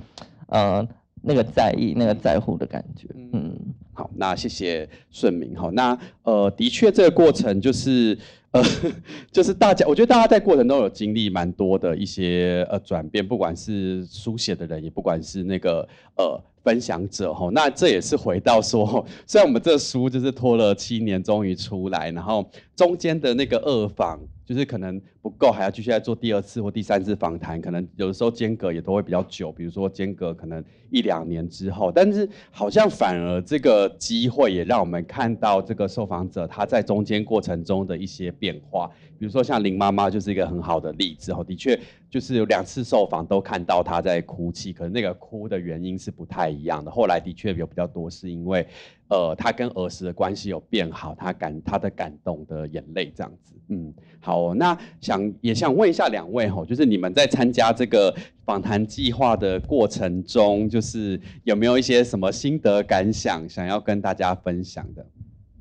[0.48, 0.88] 呃，
[1.22, 3.08] 那个在意、那个在乎的感觉。
[3.34, 3.58] 嗯，
[3.94, 5.56] 好，那谢谢顺明。
[5.56, 8.18] 好，那呃，的确这个过程就是
[8.52, 8.64] 呃，
[9.32, 16.42] 就是大家，我觉得大家在过程中有经历蛮多的一些呃转变，不管是书写的人，也不管是那个呃。
[16.64, 41.78] 分享者哈，那这也是回到说，虽然我们这书就是拖了七年，终于出来，然后中间的那个二访，就是可能不够，还要继续再做第二次或第三次访谈，可能有的时候间隔也都会比较久，比如说间隔可能一两年之后，但是好像反而这个机会也让我们看到这个受访者他在中间过程中的一些变化，比如说像林妈妈就是一个很好的例子哈，的确。
[42.10, 46.90] 就是有两次受访都看到她在哭泣，可能那个哭的原因是不太一样的。
[46.90, 48.66] 后来的确有比较多是因为，
[49.10, 53.54] 呃，她跟儿时的关系有变好，她感她的感动的眼泪这样子。
[53.68, 65.06] 嗯，好，那想也想问一下两位哈，就是你们在参加这个访谈计划的过程中，就是有没有一些什么心得感想想要跟大家分享的？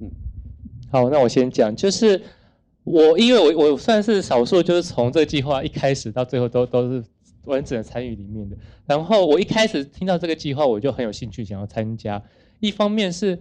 [0.01, 0.11] 嗯，
[0.91, 2.21] 好，那我先讲，就是。
[2.89, 7.03] 我因为我我算是少数，就是从这个计划一开始到最后都都是
[7.45, 8.57] 完整的参与里面的。
[8.87, 12.23] 然后我一开始听到这个计划，我就很有兴趣想要参加。
[12.61, 13.37] 一方面是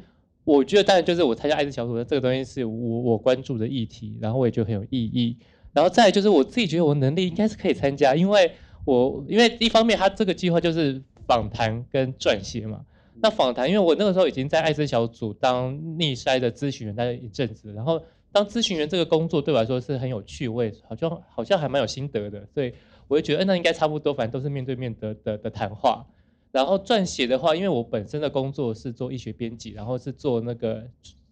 [0.46, 5.38] 我觉得，当然就是我参加艾滋小组的这个东西是我我关注的议题，然后我也觉得很有意义。
[5.76, 8.52] 然后再就是我自己觉得我能力应该是可以参加，因为
[8.86, 12.84] 我因为一方面他这个计划就是访谈跟撰写嘛。
[13.22, 18.02] 那访谈，因为我那个时候已经在艾滋小组当逆筛的咨询员待了一阵子，然后。
[18.32, 22.74] 当咨询员这个工作对我来说是很有趣味，好像好像还蛮有心得的，所以
[23.08, 26.06] 我就觉得，哎，那应该差不多，反正都是面对面的的的谈话。
[26.52, 30.84] 然后撰写的话，因为我本身的工作是做医学编辑，然后是做那个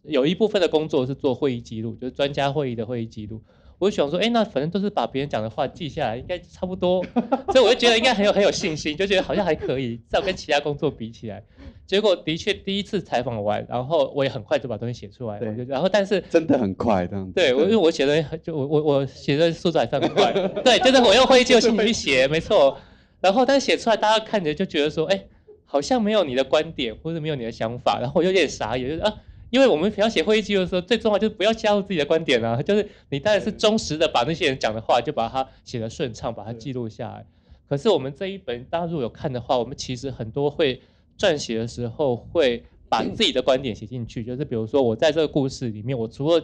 [0.03, 3.41] 有一部分的工作是做会议记录，就是专家会议的会议记录。
[3.83, 7.03] 我就想说，哎，那反正都是把别人讲的话记下来，应该差不多，
[7.51, 11.43] 所以我就觉得应该很有很有信心，就觉得好像还可以，至少跟其他工作比起来。
[11.85, 15.37] 结果的确第一次采访完，然后我也很快就把东西写出来。
[15.37, 17.29] 对，然后但是真的很快，这样。
[17.33, 20.31] 对，我因为我写的就我我我写的速度还算快。
[20.63, 22.77] 对，就是我用会议记录器去写，没错。
[23.19, 25.25] 然后但是写出来，大家看着就觉得说，哎，
[25.65, 29.13] 好像没有你的观点，或者没有你的想法，然后有点傻眼，就是啊。
[29.53, 37.23] 因为我们平常写会议记录的时候，最重要就是不要加入自己的观点啊，就是你当然是忠实的把那些人讲的话，就把它写的顺畅，把它记录下来。
[37.69, 40.81] 可是我们这一本，大家如果有看的话，我们其实很多会
[41.19, 46.43] 撰写的时候，会把自己的观点写进去，就是比如说我在这个故事里面，我除了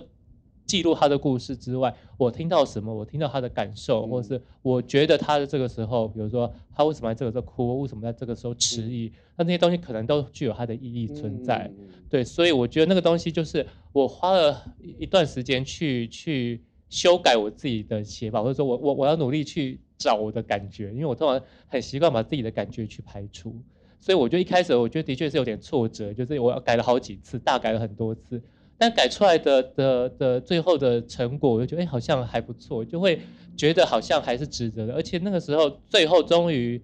[0.70, 2.94] 记录他的故事之外，我听到什么？
[2.94, 11.72] 我听到他的感受，或是我觉得他的这个时候，比如说他为什么在这个时候哭，为什么在这个时候迟疑，那那些东西可能都具有它的意义存在。
[12.08, 14.64] 对，所以我觉得那个东西就是我花了
[15.00, 23.56] 一段时间去去修改我自己的写法，或者说我我我要努力去找我的感觉，因为我通常很习惯把自己的感觉去排除，
[24.00, 28.40] 所以我觉得一开始我觉得的确是有点挫折，就是我要改了好几次，大改了很多次。
[28.80, 33.20] 但改出来的的的最后的成果，我就觉得哎，好像还不错，就会
[33.58, 34.94] 觉得好像还是值得的。
[34.94, 36.82] 而且那个时候最后终于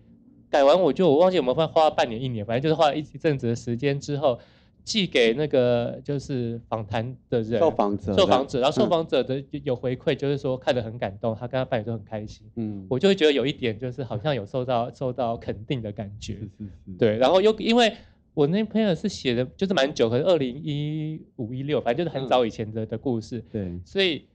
[0.49, 4.37] 改完，我就我忘记有没有花花了半年一年，反正就是花了一一阵子的时间之后，
[4.83, 12.45] 寄给那个就是访谈的人，受访者，受访者，然后受访者的有回馈，就是说看得很感动，他跟他伴侣都很开心。
[12.55, 16.33] 嗯，我就会觉得有一点就是好像有受到受到肯定的感觉。
[16.33, 16.91] 是是是。
[16.99, 17.93] 对，然后又因为
[18.35, 23.43] 我那朋友是写的，就是蛮久，可是二零一五一六，反正就是很早以前的的故事。
[23.51, 24.25] 对，所以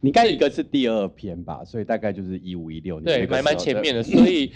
[0.00, 4.02] 你该一个是第二篇吧，所以大概就是一五一六年，对，蛮蛮前面的。
[4.02, 4.52] 所以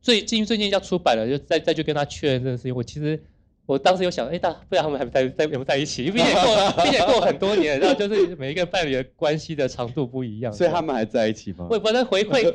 [0.00, 2.72] 最近最近要出版了，就再再去跟他确认这个事情。
[2.72, 3.20] 我其实。
[3.66, 6.04] 我当时有想，哎，大不知道他们还在在有没有在一起？
[6.06, 11.66] 因为过，并且过很多年，然后就是每一个伴侣的关系的长度不一样，所以他们还在一起吗？
[11.68, 12.48] 我反正回馈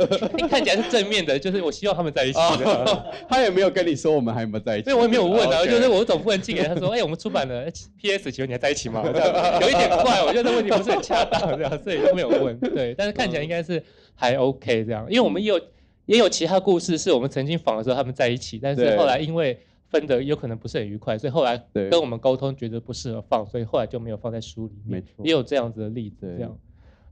[0.47, 2.39] 看起来是正面的，就是我希望他们在一起。
[3.27, 4.85] 他也没有跟你说我们还有没有在一起？
[4.85, 7.65] 所以我也没有问啊，就是我总不能寄给他说，哎，我们出版了
[8.01, 8.31] P.S.
[8.31, 9.03] 请问你还在一起吗？
[9.13, 12.57] 这样有一点怪，我觉得这问题不是很恰当，这样所以都没有问。
[12.59, 13.83] 对，但是看起来应该是
[14.15, 15.59] 还 OK 这样，因为我们也有
[16.05, 19.59] 也有其他故事是我们曾经访的时候他们在一起，但是后来因为。
[19.91, 25.03] 分的有可能不是很愉快，所以后来跟我们沟通，觉得不适合放，所以后来就没有放在书里面。
[25.23, 26.57] 也有这样子的例子，这样。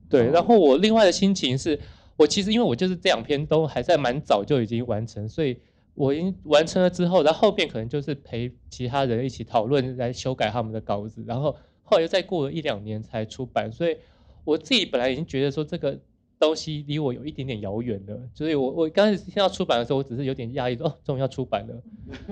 [0.10, 1.80] 对，然后我另外的心情是，
[2.15, 5.60] 我其实因为我就是这两篇都还在蛮早就已经完成，所以
[5.94, 13.98] 我已经完成了之后，然后后面可能就是陪其他人一起讨论来修改他们的稿子，然后后来又再过了一两年才出版，所以
[14.46, 16.00] 我自己本来已经觉得说这个。
[16.39, 21.75] 东西离我有一点点遥远了，所以我我刚开始听到出版的时候，我只是有点压抑，说哦，终于要出版了，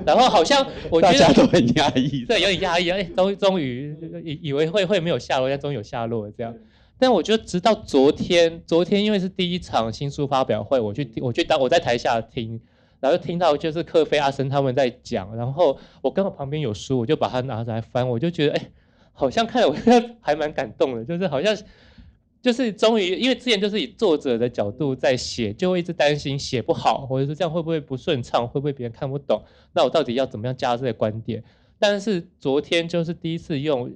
[0.06, 3.94] 然后好像 我觉得大家都很压抑， 对，有点压抑，哎，终终于
[4.24, 6.56] 以以为会会没有下落，但终于有下落了这样。
[6.98, 12.62] 但我觉得直到昨天，昨天因为是第一场新书发表会，我去我去当我在台下听，
[13.02, 18.70] 然后听到就是克菲阿森他们在讲，然后我刚好旁边有书，我就把它拿出来翻，我就觉得哎，
[19.12, 19.76] 好像看了我
[20.22, 21.54] 还蛮感动的，就是好像。
[22.48, 29.44] 就是终于，因为之前就是以作者的角度在写，就会一直担心写不好，或者说这样会不会不顺畅，会不会别人看不懂？
[29.74, 31.44] 那我到底要怎么样加这些观点？
[31.78, 33.92] 但是昨天就是第一次用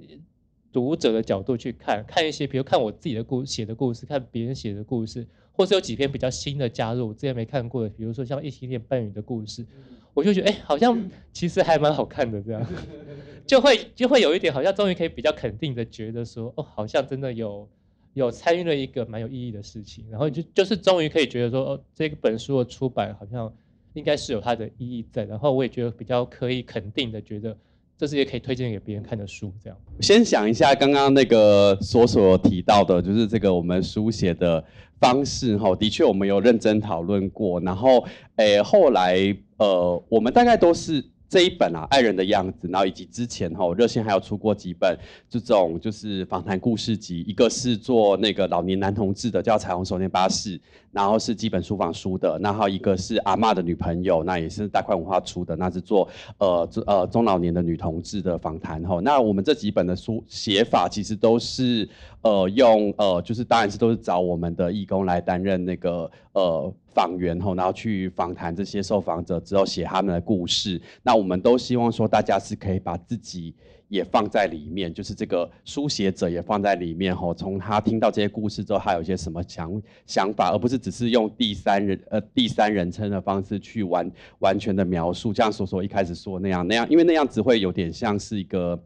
[0.69, 9.65] 读者的角度去看，看一些，比如看我自己的故写的故事，看别人写的故事，或是有几篇比较新的加入，之前没看过的，比如说像异性恋伴侣的故事，
[10.13, 12.61] 我就觉得哎，好像其实还蛮好看的，这样
[13.47, 17.65] 就会就会有一点好像终于可以比较肯定的觉得说，哦，好像真的有。
[18.13, 23.51] 有参与了一个蛮有意义的事情，然后就就是终于可以觉得说，哦，这本书的出版好像
[23.93, 27.55] 应该是有它的意义在，然后我也觉得比较可以肯定的觉得，
[27.97, 29.53] 这是也可以推荐给别人看的书。
[29.63, 34.63] 这样，先想一下刚刚那个所所提到的，就是这个我们书写的
[34.99, 41.03] 方式哈，的确我们有认真讨论过，然后诶后来呃我们大概都是。
[41.31, 44.97] 这一本啊，爱人的样子，然后以及之前哈热线还有出过几本
[45.29, 50.59] 这种就是访谈故事集，一个是做那个老年男同志的，叫彩虹手链巴士，
[50.91, 58.99] 然后是基本书房书的，那还有一个是阿妈的女朋友，那也是大块文化出的，那是做呃呃中老年的女同志的访谈哈。
[59.01, 61.87] 那我们这几本的书写法其实都是
[62.21, 66.73] 呃用呃就是当然是都是找我们的义工来担任那个呃。
[66.93, 70.81] 访员后，然后去访谈这些受访者之后，写他们的故事。
[71.01, 73.55] 那我们都希望说，大家是可以把自己
[73.91, 77.33] 也放在里面，就是这个书写者也放在里面吼。
[77.33, 79.69] 从他听到这些故事之后，他有一些什么想
[80.07, 88.81] 想法，而不是只是用第三人呃第三人称的方式去完完全的描述，像所说一开始说那样那样，因为那样子会有点像是一个。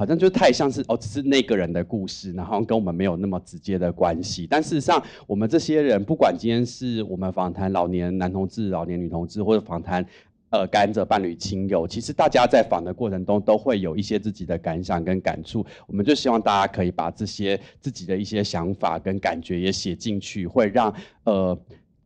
[0.00, 4.46] 好像就太像是哦，只是那个人的故事，然后跟我们没有那么直接的关系。
[4.48, 10.06] 但事实上，我们这些人，不管今天是我们访谈老年男同志、老年女同志，或者访谈
[10.50, 15.64] 呃感染者伴侣亲友，其实大家在访的过程中都会有一些自己的感想跟感触。
[15.86, 21.58] 我们就希望大家可以把这些自己的一些想法跟感觉也写进去，会让呃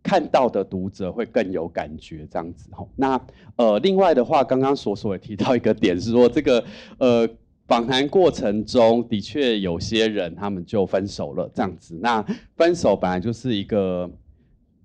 [0.02, 2.88] 看到的读者会更有感觉这样子吼。
[2.96, 3.20] 那
[3.56, 6.64] 呃另外的话，刚刚所所也提到一个点是说这个
[6.98, 7.28] 呃。
[7.68, 11.98] 访谈过程中的确有些人他们就分手了，这样子。
[12.02, 12.22] 那
[12.54, 14.10] 分手本来就是一个，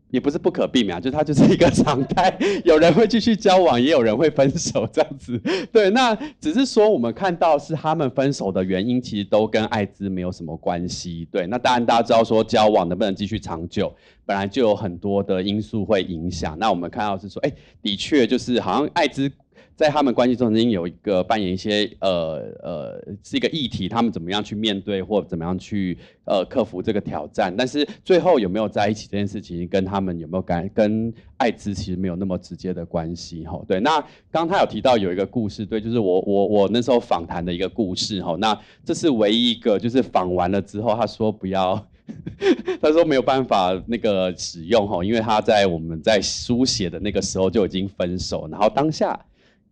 [0.09, 2.37] 也不是不可避免，就它就是一个常态。
[2.63, 5.37] 有人会继续交往，也有人会分手，这样子。
[5.71, 11.27] 对，那只是说我们看到是他们分手的原因，其实都跟艾滋没有什么关系。
[11.31, 13.93] 对，那当然大家知道说交往能不能继续长久，
[14.25, 16.57] 本来就有很多的因素会影响。
[16.57, 19.31] 那我们看到是说，哎，的确就是好像艾滋。
[19.77, 27.55] 在他们关系中，曾经有一个扮演一些呃呃是一个议题，他们怎么样去面对或怎么样去呃克服这个挑战？
[27.55, 33.61] 但是最后有没有在一起这件事情，跟他们有没有感跟艾滋其实没有那么直接的关系哈。
[33.67, 33.99] 对，那
[34.31, 38.35] 刚刚他有提到有一个故事，对，就是我我我那时候访谈的一个故事哈。
[38.39, 41.87] 那这是唯一一个，就是访完了之后，他说不要，
[42.81, 49.23] 他说没有办法那个使用哈，因为他在我们在书写的那个时候就已经分手，然后当下。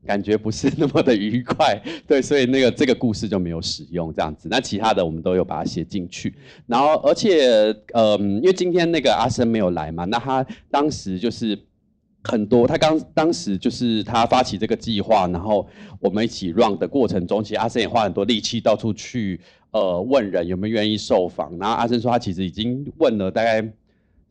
[0.06, 4.48] 感觉不是那么的愉快， 对，所以那个这个故事就没有使用这样子。
[4.50, 6.34] 那其他的我们都有把它写进去。
[6.68, 11.58] 然后，而且，呃，因为今天那个阿生没有来嘛，那他当时就是
[12.24, 15.68] 很多，他刚当时就是他发起这个计划，然后
[16.00, 19.40] 我们一起 run 的过程中，其实阿生也花很多力气到处去
[19.72, 21.58] 呃问人有没有愿意受访。
[21.58, 23.68] 然后阿生说他其实已经问了大概。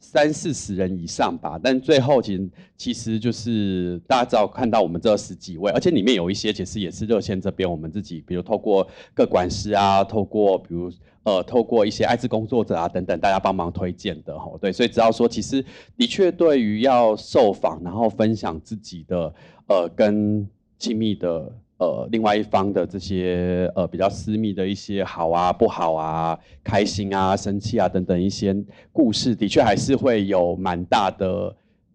[0.04, 10.92] 三四十人以上吧，但最后其实其实就是大家只要看到我们这十几位，而且里面有一些其实也是热线这边我们自己，比如透过各管师啊，透过比如
[11.24, 15.64] 呃透过一些艾滋工作者啊等等，大家帮忙推荐的吼，对，所以只要说其实
[15.96, 19.34] 的确对于要受访然后分享自己的
[19.68, 20.48] 呃跟
[20.78, 21.50] 亲密的。
[21.84, 28.56] 呃，另外一方的这些呃比较私密的一些好啊、不好啊、开心啊、生气啊等等一些
[28.90, 31.54] 故事，的确还是会有蛮大的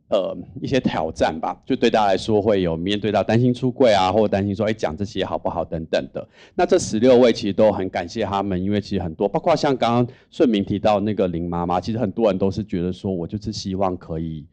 [0.09, 1.59] 呃一些挑战吧。
[1.65, 6.27] 就对大家来说，会有面对到担心出柜啊，或者担心说，哎，讲这些好不好等等的。
[6.53, 14.45] 那这十六位其实都很感谢他们，因为其实很多，包括像刚刚顺明提到那个林妈妈，其实很多人都是觉得说，我就是希望可以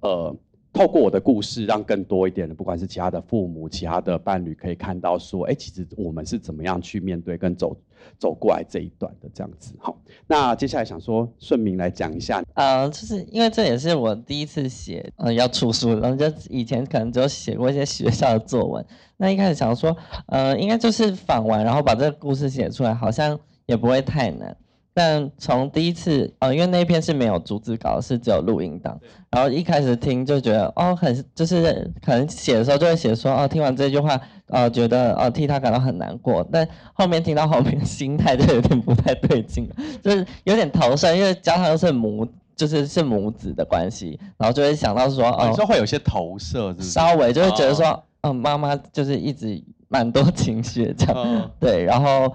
[0.00, 0.36] 呃。
[0.74, 7.76] 透过我的故事，让更多一点的，不管是其他的父母、其他的伴侣，可以看到说，哎，其实我们是怎么样去面对跟走
[8.18, 9.72] 走过来这一段的这样子。
[9.78, 9.96] 好，
[10.26, 12.42] 那接下来想说，顺明来讲一下。
[12.54, 18.84] 呃，就是因为这也是我第一次写，呃，要出书，然后就以前可能只有写过一些学校的作文。
[19.16, 19.96] 那一开始想说，
[20.26, 24.56] 呃，应该就是访完，然后把这个故事写出来，好像也不会太难。
[24.96, 28.96] 但从第一次，呃，因为那篇是没有逐字稿，是只有录音档。
[29.28, 36.46] 然后一开始听就觉得，哦，很就是可能写的时候就会写说，哦，听完这句话，呃，觉得呃替他感到很难过。
[36.52, 39.68] 但后面听到后面，心态就有点不太对劲，
[40.00, 42.24] 就是有点投射，因为加上又是母，
[42.54, 52.32] 就是是母子的关系，然后就会想到说，哦，说会有些投射，稍微就会觉得说，嗯，妈妈就是一直蛮多 情绪这样，对，然后。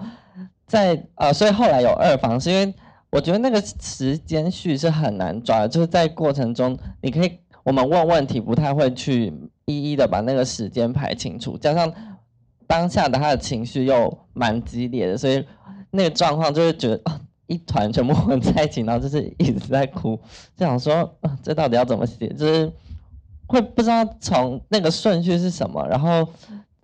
[0.70, 2.72] 在呃，所以后来有二房，是因为
[3.10, 11.92] 我觉得那个时间序是很难抓的，就是在过程中，你可以我们问问题不太会去一一的把那个时间排清楚，加上
[12.68, 15.44] 当下的他的情绪又蛮激烈的，所以
[15.90, 20.14] 那个状况就是觉得啊一团全部混在一起，然后就是一直在哭，
[20.56, 22.72] 就想说啊这到底要怎么写，就是
[23.48, 26.28] 会不知道从那个顺序是什么，然后。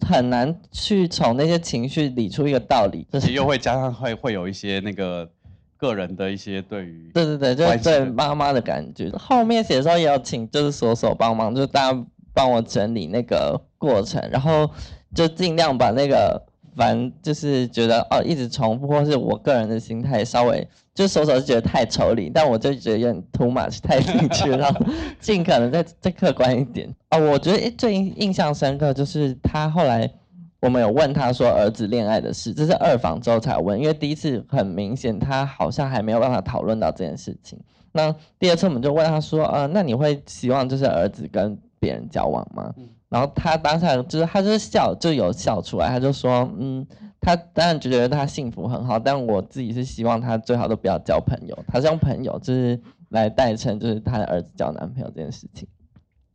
[0.01, 5.29] 很难去从那些情绪理出一个道理，就是又会加上会会有一些那个
[5.77, 9.11] 个人的一些对于对对对，就是对妈妈的感觉。
[9.11, 14.71] 后面写的时候也要请就是锁手帮忙，就是大家帮我整理那个过程，然后
[15.15, 16.43] 就尽量把那个。
[16.77, 24.75] 反就是觉得哦，一直重复，或是我个人的心态稍微，就手手是觉得太抽离，但我就觉得有点 too much，太进去了，
[25.21, 27.21] 尽可能再再客观一点哦。
[27.31, 30.11] 我觉得最印象深刻就是他后来
[30.61, 37.61] 我们有问他说儿子恋爱的事，这是二访之后才问，因为第一次很明显他好像还没有办法讨论到这件事情。
[37.93, 42.75] 那第二次我们就问他说，呃，那你会希望就是儿子跟别人交往吗？
[43.09, 45.89] 然后他当下就是，他就是笑，就有笑出来。
[45.89, 46.85] 他就说，嗯，
[47.27, 51.59] 他当然觉得他幸福很好，但我自己是希望他最好都不要交朋友。
[51.67, 55.67] 他是用朋友就是来代称，就是他的儿子交男朋友这件事情。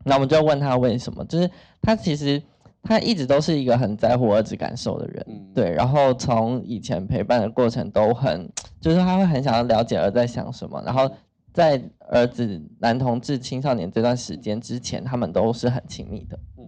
[0.04, 1.24] 那我们就问他为什么？
[1.24, 1.50] 就是
[1.82, 2.44] 他其实
[2.84, 5.72] 他一直都是一个很在乎儿子感受的人，对。
[5.72, 11.10] 然后从以前陪伴的过程都很，就是他会很想要了解儿子在想什么，然后。
[11.54, 16.40] 在儿子男同志青少年这段时间之前，他们都是很亲密的。
[16.58, 16.66] 嗯，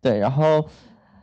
[0.00, 0.18] 对。
[0.18, 0.64] 然后，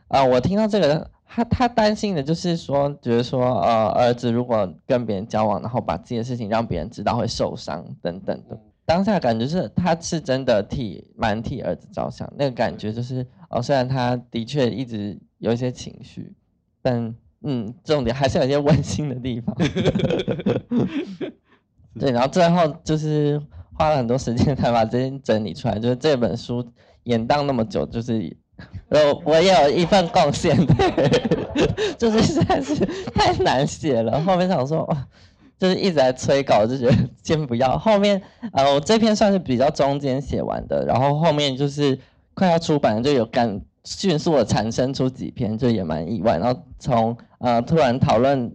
[0.06, 8.60] 啊，我听到这个，他他担心的就是说，觉得说，呃，儿子如果跟别人交往，然后把自己的事情让别人知道会受伤等等的。
[8.84, 16.34] 当下感觉是，他是真的替蛮替儿子着想，那个感觉就是，哦，虽然他的确一直有一些情绪，
[16.82, 17.14] 但
[17.44, 19.56] 嗯，重点还是有一些温馨的地方。
[21.98, 23.40] 对，然后最后就是
[23.72, 25.78] 花了很多时间才把这些整理出来。
[25.78, 26.62] 就是这本书
[27.04, 28.36] 演当那么久，就是
[28.90, 30.56] 呃，我也有一份贡献。
[30.66, 30.74] 的，
[31.98, 32.74] 就是实在是
[33.14, 34.20] 太难写了。
[34.22, 34.86] 后面想说，
[35.58, 37.78] 就是一直在催稿，就觉得先不要。
[37.78, 38.20] 后面
[38.52, 41.98] 呃，我这篇算是比较中间写完的，然后后面就是
[42.34, 46.38] 快要出版，就有赶迅速的产生出几篇，就也蛮意外。
[46.38, 48.54] 然后从呃突然讨论。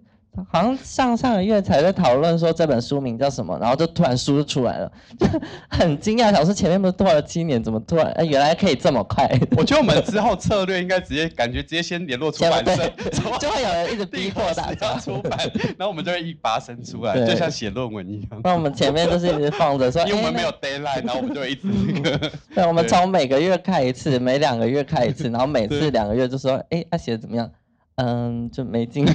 [0.51, 5.27] 好像上上个月才在讨论说这本书名叫什么，然后就突然书就出来了，就
[5.69, 9.27] 很惊讶，想说前面不是拖了七年，怎么突然原来可以这么快？
[9.57, 12.91] 我觉得我们之后策略应该直接感觉直接先联络出版社，
[13.39, 15.38] 就会有人一直逼迫大家出版，
[15.77, 18.41] 然后我们就会一拔生出来，就像写论文一样。
[18.43, 22.31] 那我们前面就是一直放着说，因为我们没有 deadline，然后我们就会一直那个。
[22.53, 27.49] 对，我们从每个月看一次，每两个月看一次，然后每次两个月就说，哎，他写的怎么样？
[27.97, 29.13] 嗯，就没进度，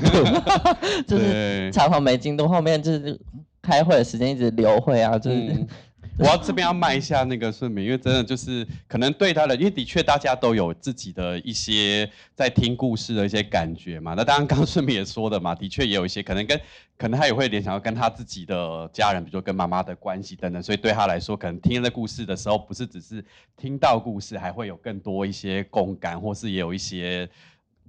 [1.08, 2.46] 就是常常没进度。
[2.46, 3.18] 后面就是
[3.60, 5.66] 开会的时间一直留会啊，就是。
[6.18, 14.12] 我要这边要卖一下那个顺明，因为真的就是可能对他的，因为的确大家都有自己的一些在听故事的一些感觉嘛。
[14.14, 16.60] 那当然，刚刚顺明也说的嘛，的确也有一些可能跟
[16.98, 20.62] 可能他也会联想到跟他自己的家人，比如说跟妈妈的关系等等。
[20.62, 23.24] 所以对他来说，可能听了故事的时候，不是只是
[23.56, 27.26] 听到故事，还会有更多一些共感，或是也有一些。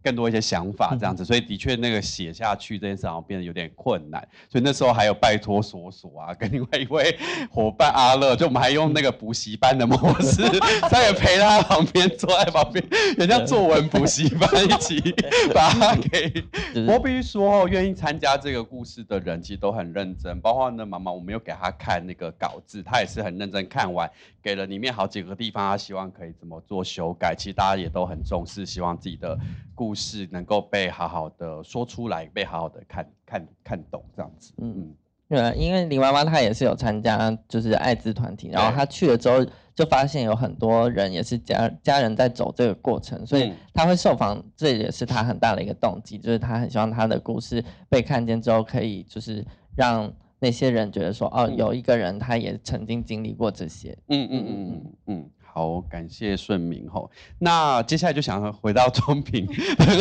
[0.04, 7.18] 更多一些想法这样子，所以的确那个写下去这件事好像变得有点困难，所以那时候还有拜托索索啊，跟另外一位
[7.50, 10.44] 伙伴阿乐，就我们还用那个补习班的模式，
[10.90, 12.86] 他也陪他旁边坐在旁边，
[13.18, 15.00] 人家作文补习班一起
[15.54, 16.44] 把他给。
[16.88, 24.10] 我必须说，愿意参加这个故事的人其实都很认真，包括呢妈妈，我们有给他看那个稿子，他也是很认真看完，
[24.44, 29.36] 给了里面好几个地方，他希望可以怎么做修改，其实大家也都很重视，希望自己的
[29.74, 29.96] 故。
[29.96, 34.52] 事能够被好好的说出来，被好好的看看看懂，这样子。
[34.58, 34.96] 嗯嗯，
[35.30, 50.12] 对，因为林妈妈她也是有参加，就是艾滋团体，然后她去了之后，就发现有很多人也是家家人在走这个过程，所以她会受访，这也是她很大的一个动机，就是她很希望她的故事被看见之后，可以就是让
[50.44, 53.98] 那些人觉得说，哦，有一个人他也曾经经历过这些。
[54.10, 55.30] 嗯嗯嗯嗯嗯。
[55.54, 57.12] 好，感谢顺明吼。
[57.38, 59.46] 那接下来就想回到庄平，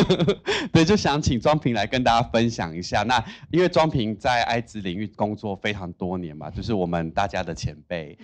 [0.73, 3.03] 对，就想请庄平来跟大家分享一下。
[3.03, 8.17] 那因为庄平在艾滋领域工作非常多年嘛，就是我们大家的前辈，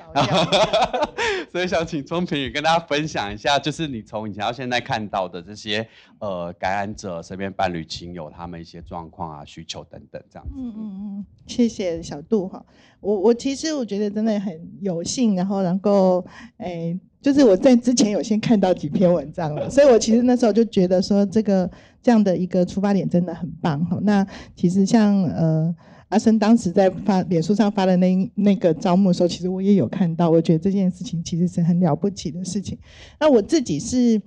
[1.53, 10.55] 所以想请庄平也跟大家分享一下，就是你从以前到现在看到的这些呃感染者身边伴侣亲友他们一些状况啊、需求等等这样子。
[10.57, 10.79] 嗯嗯
[11.19, 12.65] 嗯，谢谢小杜哈。
[13.01, 16.25] 我我其实我觉得真的很有幸，然后能够
[16.57, 16.99] 诶。
[17.21, 21.69] 就是我在之前有先看到几篇文章了，所以我其实那时候就觉得说这个
[22.01, 23.99] 这样的一个出发点真的很棒哈。
[24.03, 24.25] 那
[24.55, 25.75] 其实像呃
[26.07, 32.77] 阿生当时在发脸书上发的那那个招募的时候，其实我也有看到，我觉得这件事情其实是很了不起的事情。
[33.19, 34.21] 那我自己是，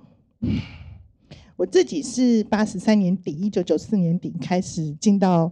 [1.55, 5.51] 我自己是八十三年底，一九九四年底开始进到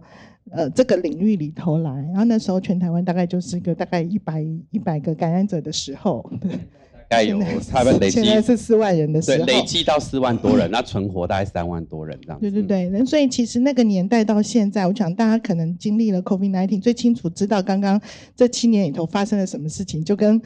[0.50, 6.28] 呃这个领域里头来，然后那时候全台湾大概就是一个大概一百一百个感染者的时候。
[7.16, 12.40] 概有差不多累积，现在是四万人的时候，累积到四万多人，那存活大概三万多人这样。
[12.40, 18.00] 对对对，所以其实那个年代到现在，我想大家可能经历了 COVID-19，最清楚知道刚刚
[18.34, 20.40] 这七年里头发生了什么事情，就跟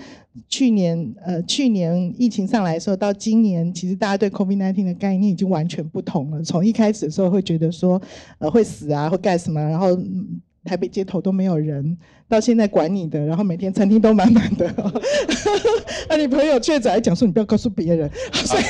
[0.49, 6.43] 去年呃去年疫情上来的时候，到今年其实大家对 COVID-19 的概念已经完全不同了。
[6.43, 8.01] 从一开始的时候会觉得说
[8.39, 9.97] 呃会死啊，会干什么，然后
[10.65, 11.97] 台北街头都没有人。
[12.29, 14.69] 到现在管你的，然后每天餐厅都满满的。
[16.09, 18.63] 那你朋友确诊还讲说你不要告诉别人， 所以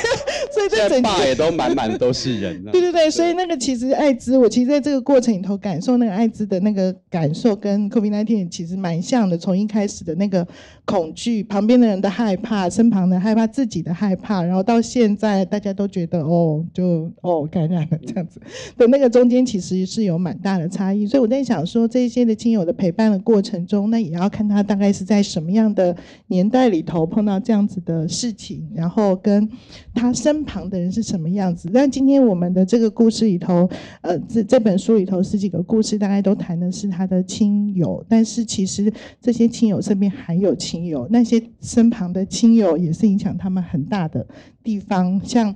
[0.77, 2.63] 以这整爸也都满满都是人。
[2.65, 9.35] 对对对，所以那个其实艾滋，我其实在这个过程里头感受那个艾滋的那个感受，跟 COVID-19 其实蛮像的。
[9.35, 10.47] 从一开始的那个
[10.85, 18.39] 恐惧，旁边的人的害怕，身旁的害怕，自己的害怕，然后到现在大家都觉得哦，就哦感染了这样子。
[18.77, 21.07] 的那个中间其实是有蛮大的差异。
[21.07, 23.41] 所以我在想说，这些的亲友的陪伴的过。
[23.47, 29.49] 程中，那也要看他大概是在什么样的年代里头碰到这样子的事情，然后跟
[29.93, 31.69] 他身旁的人是什么样子。
[31.73, 33.69] 但今天我们的这个故事里头，
[34.01, 38.91] 呃，这这本书里头十几个故事，大概都谈的是他的亲友，但是其实
[39.21, 44.27] 这些亲友身边还有亲友，那些身旁的亲友也是影响他们很大的
[44.63, 45.19] 地方。
[45.23, 45.47] 像，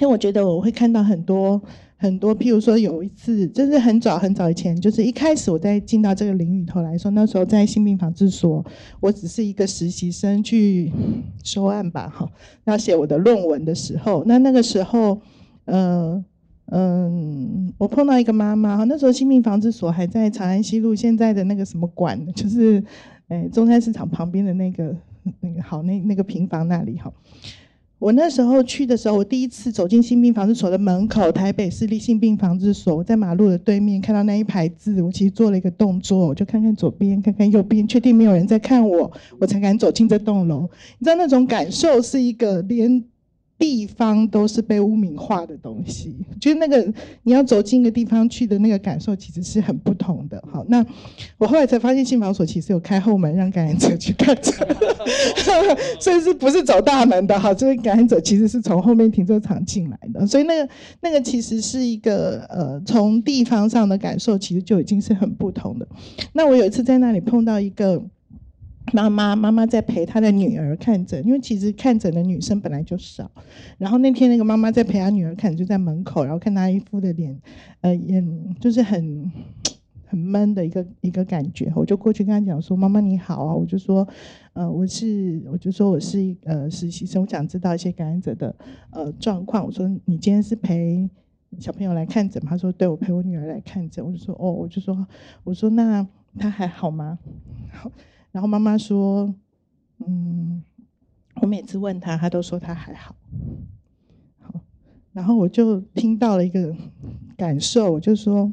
[0.00, 1.62] 因为我觉得我会看到很多。
[2.02, 8.66] 很多，譬如说有一次，就是很早很早以前，就是一开始我在进到这个领域头来说，那时候在性病防治所，
[8.98, 10.90] 我只是一个实习生去
[11.44, 12.28] 收案吧，哈，
[12.64, 15.20] 要写我的论文的时候，那那个时候，
[15.66, 16.24] 嗯
[16.72, 22.82] 嗯，我碰到一个妈妈，哈，那时候性病防治所还在长安西路现在的那个什么馆，就是
[23.28, 24.96] 哎中山市场旁边的那个
[25.38, 27.12] 那个好那那个平房那里，哈。
[28.02, 32.96] 我那时候去的时候，我第一次走进性病防治所的门口，台北市立性病防治所。
[32.96, 40.68] 我在马路的对面看到那一排字，我其实做了一个动作，我就看看左边，看看右边，确定没有人在看我，我才敢走进这栋楼。
[40.98, 43.04] 你知道那种感受是一个连。
[43.62, 46.84] 地方都是被污名化的东西，就是那个
[47.22, 50.42] 你要走进一个地方去的那个感受，其实是很不同的。
[50.50, 50.84] 好，那
[51.38, 54.66] 我后来才发现，信访所其实有开后门让感染者去看车，
[56.00, 57.38] 所以是不是走大门的？
[57.38, 60.68] 哈，这个感染者其实是从后面停车场进来的，所以那个
[61.00, 65.86] 那个其实是一个呃，从地方上的感受，其实就已经是很不同的。
[66.32, 68.02] 那我有一次在那里碰到一个。
[68.92, 73.30] 妈妈，妈妈在陪她的女儿看诊，因为其实看诊的女生本来就少。
[73.78, 77.40] 然后那天那个妈妈在陪她女儿看，就在门口，然后看她一副的脸，
[77.80, 78.22] 呃，也
[78.60, 79.30] 就是很
[80.04, 81.72] 很闷的一个一个感觉。
[81.74, 84.06] 我就过去跟她讲说：“妈妈你好啊！”我就说
[84.52, 88.54] ：“呃，我是，我就说我是呃实习生，我想知道一些感染者的
[88.90, 91.08] 呃状况。”我说：“你今天是陪
[91.58, 95.06] 小朋友来看诊吗？”她说：“对，我陪我女儿来看诊。”我就说：“哦，我就说，
[95.44, 96.06] 我说那
[96.38, 97.18] 她还好吗？”
[97.72, 97.90] 好。
[98.32, 99.34] 然后妈妈说
[100.04, 100.62] ：“嗯，
[101.42, 103.14] 我每次问他，他都说他还好。
[104.40, 104.60] 好，
[105.12, 106.74] 然后我就听到了一个
[107.36, 108.50] 感受，我就说：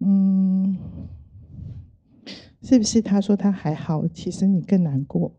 [0.00, 0.76] 嗯，
[2.62, 5.32] 是不是他说他还好，其实你更难过？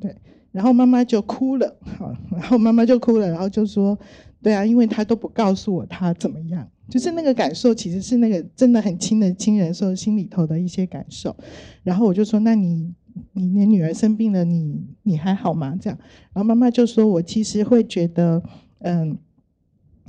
[0.00, 0.16] 对。
[0.50, 1.76] 然后妈妈就哭了。
[1.98, 3.98] 好，然后妈妈就哭了，然后就说：
[4.40, 11.34] 对啊，因为他都不告诉我他怎么样。”就是那个感受，其实是那个真的很亲的亲人说心里头的一些感受。
[11.82, 12.92] 然后我就说：“那你，
[13.32, 15.98] 你你女儿生病了，你你还好吗？”这样，
[16.32, 18.42] 然后妈妈就说：“我其实会觉得，
[18.80, 19.16] 嗯，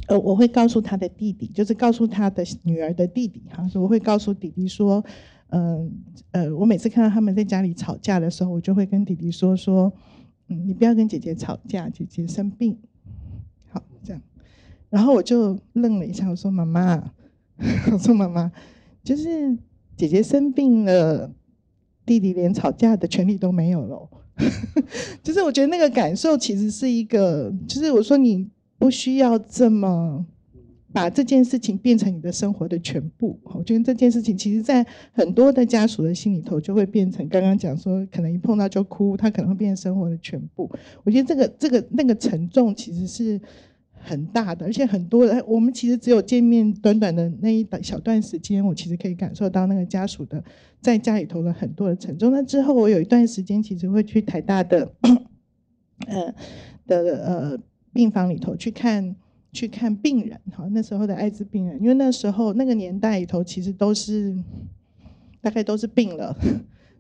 [0.07, 5.03] 呃，我会告诉他的弟弟，就是告诉他的女儿的弟弟，哈，说我会告诉弟弟说，
[5.49, 5.89] 嗯，
[6.32, 9.93] 呃，我每次看到他们在家里吵架的时候，我就会跟弟弟说说，
[10.49, 12.78] 嗯，你不要跟姐姐吵架，姐姐生病。”
[14.95, 17.11] 然后我就愣了一下，我说：“妈妈，
[17.91, 18.49] 我说妈妈，
[19.03, 19.53] 就是
[19.97, 21.29] 姐姐生病了，
[22.05, 24.09] 弟弟连吵架的权利都没有了。
[25.21, 30.25] 就是我觉得那个感受其实是一个，就是我说你不需要这么
[30.93, 33.37] 把这件事情变成你的生活的全部。
[33.43, 40.71] 我觉得这件事情其实，在很多的家属的心里头，就会变成刚刚讲说，可能一碰到就哭，他可能会变成生活的全部。
[41.03, 43.41] 我觉得这个这个那个沉重其实是。”
[44.06, 50.43] 很大的，而且很多人，我们其实只有见面短短的那一小段时间，我其实可以感受到那个家属的
[50.80, 52.32] 在家里头的很多的沉重。
[52.32, 54.91] 那之后，我有一段时间其实会去台大的，
[56.08, 56.34] 呃
[56.86, 57.60] 的呃
[57.91, 59.16] 病房里头去看
[59.51, 64.38] 去看病人，哈，那时候的艾滋病人，因为那时候那个年代里头其实都是
[65.41, 66.38] 大概都是病了。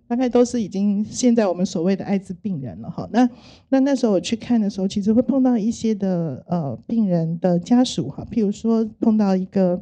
[0.07, 3.07] 大概都是已经现在我们所谓的艾滋病人了哈。
[3.11, 3.29] 那
[3.69, 9.81] 那那时候我去看的时候，其实会碰到一些的呃病人的家属哈，譬如说碰到一个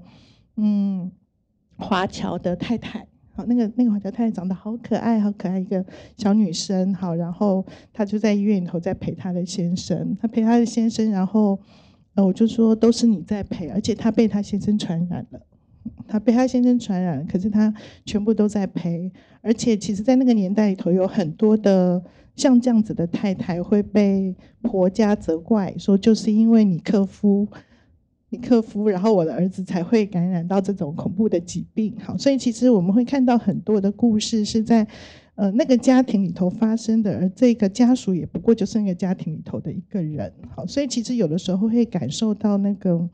[0.55, 1.11] 嗯
[1.77, 3.05] 华侨的太太，
[3.35, 5.83] 好那个那个华侨太太长得好可爱，好可爱一个
[6.17, 11.59] 小女生，好，然后她就在医院里头在陪她的先生，她陪她的先生，然后
[12.15, 15.41] 呃我就说都是你在陪，而且她被她先生传染了。
[16.07, 17.73] 他被他先生传染，可是他
[18.05, 19.11] 全部都在陪，
[19.41, 22.01] 而且其实，在那个年代里头，有很多的
[22.35, 27.47] 像这样子的太太会被婆家责怪，说就是因为你克夫，
[28.29, 31.95] 你克夫，然后我的儿子才会感染到这种恐怖的疾病。
[32.03, 34.85] 好，所以其实我们会看到很多的故事是在
[35.35, 40.31] 呃那个家庭里头发生的，而这个家属也不过就是那个家庭里头的一个人。
[40.55, 43.09] 好，所以其实有的时候会感受到那个。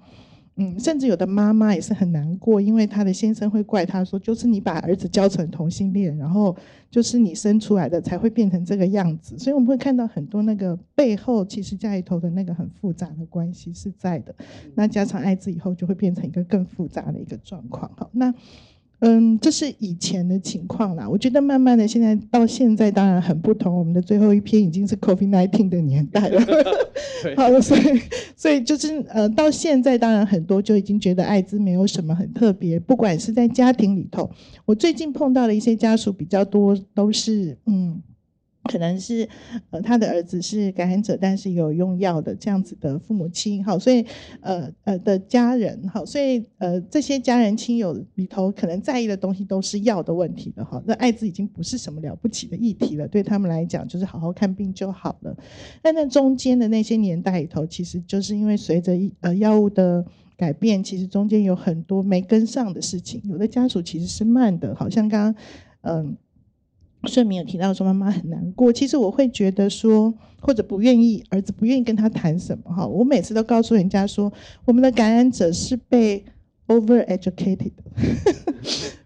[0.60, 6.56] 嗯，甚至有的妈妈也是很难过，因为她的先生会怪她说，就是你把儿子教成同性恋，然后
[6.92, 9.40] 就是你生出来的才会变成这个样子。
[9.40, 14.36] 所以我们会看到很多那个背后，其实家里头的那个很复杂的关系是在的。
[14.76, 17.90] 那加上艾滋以后，就会变成一个更复杂的一个状况。
[17.96, 18.34] 好，那。
[19.00, 21.08] 嗯，这是以前的情况啦。
[21.10, 23.78] 我觉得慢慢的，现在到现在当然很不同。
[23.78, 26.42] 我们的最后一篇已经是 COVID-19 的年代了。
[27.36, 27.82] 好了，所以
[28.36, 32.80] 所以就是呃，到现在当然很多就已经觉得艾滋没有什么很特别。
[32.80, 34.30] 不管是在家庭里头，
[34.66, 38.02] 我最近碰到的一些家属比较多，都是嗯。
[38.70, 39.28] 可能是，
[39.72, 44.06] 呃，他的儿子是感染者，但是有用药的这样子的父母亲，好，所以，
[44.42, 55.36] 呃呃的家人，好，所以，呃，这些家人亲友里头，可能在意的东西都是药的问题的，哈，那艾滋已经不是什么了不起的议题了，对他们来讲，就是好好看病就好了。
[55.82, 60.06] 但那中间的那些年代里头，其实就是因为随着呃药物的
[60.38, 65.36] 改变，其实中间有很多没跟上的事情，有的家属其实是慢的，好像刚刚，
[65.82, 66.18] 嗯。
[67.06, 74.32] 顺明有提到说妈妈很难过，其实我会觉得说，或者不愿意儿子不愿意跟他谈什么哈，我每次都告诉人家说，
[74.66, 76.26] 我们的感染者是被
[76.68, 77.72] over educated，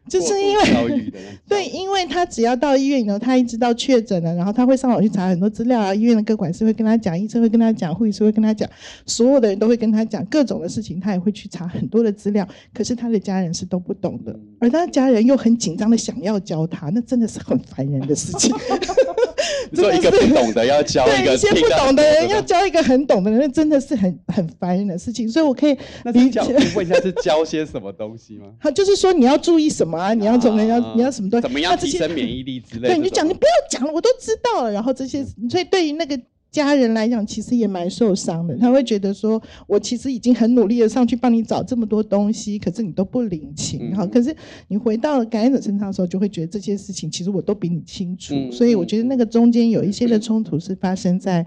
[0.09, 1.11] 就是因为
[1.47, 5.93] 对，因为他只要到医院以后，他一知道确诊了，然后他会上网去查很多资料啊。
[5.93, 8.69] 医院的各管事会跟他讲，医生会跟他讲，护士会跟他讲，
[9.05, 12.47] 所有的人都会跟他讲各种的事情，他也会去查很多的资料。
[12.73, 18.53] 可是他的家人是都不懂的，而他的家人又很紧张的想要教他，那真的是很烦人的事情。
[19.73, 25.27] 做一个不懂的要教 一个，一些不懂的人要教一个很懂的人，那真的是很很烦人的事情。
[25.29, 26.41] 所以我可以理解。
[26.75, 28.47] 问一下是教些什么东西吗？
[28.59, 30.13] 他就是说你要注意什么啊？
[30.13, 31.43] 你要怎么要你要什么东西？
[31.43, 32.95] 怎么样提升免疫力之类的？
[32.95, 34.71] 对，你就讲，你不要讲了，我都知道了。
[34.71, 36.19] 然后这些，所以对于那个
[36.53, 38.55] 家人来讲，其实也蛮受伤的。
[38.55, 43.93] 他会觉得说，我其实已经很努力的上去帮你找这么多东西，可是你都不领情。
[43.95, 44.33] 哈，可是
[44.67, 48.35] 你回到了感染者身上的时候，就会觉得这些事情其实我都比你清楚。
[48.51, 51.43] 所以我觉得那个中间有一些的冲突是发生在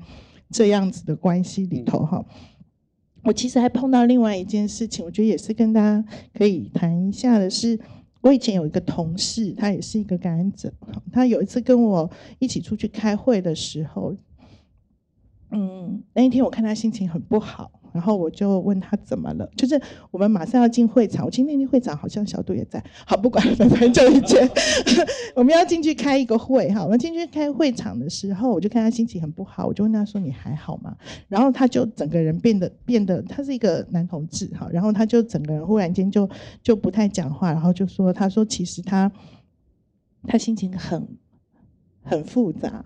[0.51, 2.01] 这样子的关系里头。
[2.01, 2.27] 哈。
[3.23, 6.05] 我其实还碰到另外一件事情，我觉得也是跟大家
[6.37, 7.79] 可以谈一下的，是
[8.23, 10.73] 我以前有一个同事，他也是一个感染者，
[11.13, 14.15] 他有一次跟我一起出去开会的时候，
[15.57, 17.71] 嗯，那一天我看他心情很不好。
[17.93, 19.81] 然后我就问他怎么了，就是
[20.11, 24.47] 我们马上要进会场，我今天那天会场好像小杜也在，好不管了反正就一件，
[25.35, 30.95] 我们要进去开一个会哈，我们进去开会场的时候，我就看他心情很不好，我就问他说你还好吗？
[31.27, 36.29] 然后他就整个人变得变得，他是一个男同志哈，然后他就整个人忽然间就
[36.63, 39.11] 就不太讲话，然后就说他说其实他
[40.27, 41.09] 他心情很
[42.03, 42.85] 很复杂。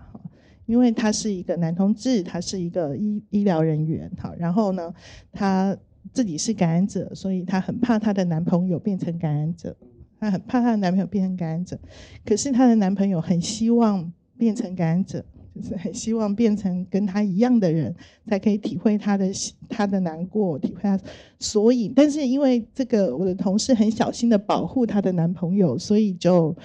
[0.71, 4.93] 因为他是一个男同志，他是一个医医疗人员，好，然后呢，
[5.29, 5.75] 他
[6.13, 9.75] 自己是感染者，所以他很怕他的男朋友变成感染者，
[10.17, 11.77] 他很怕他的男朋友变成感染者，
[12.23, 15.21] 可是他的男朋友很希望变成感染者，
[15.53, 17.93] 就是很希望变成跟他一样的人，
[18.27, 19.29] 才可以体会他的
[19.67, 20.97] 他的难过，体会他，
[21.37, 26.55] 所以，但是因为这个我的同事很小心的保护她的男朋友，所以就。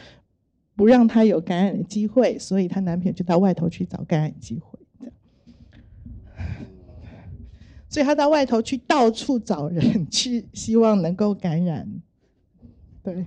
[0.77, 4.79] 不让她有感染的机会，所以她男朋友就到外头去找感染机会。
[7.89, 11.89] 所以她到外头去到处找人，去希望能够感染。
[13.03, 13.25] 对。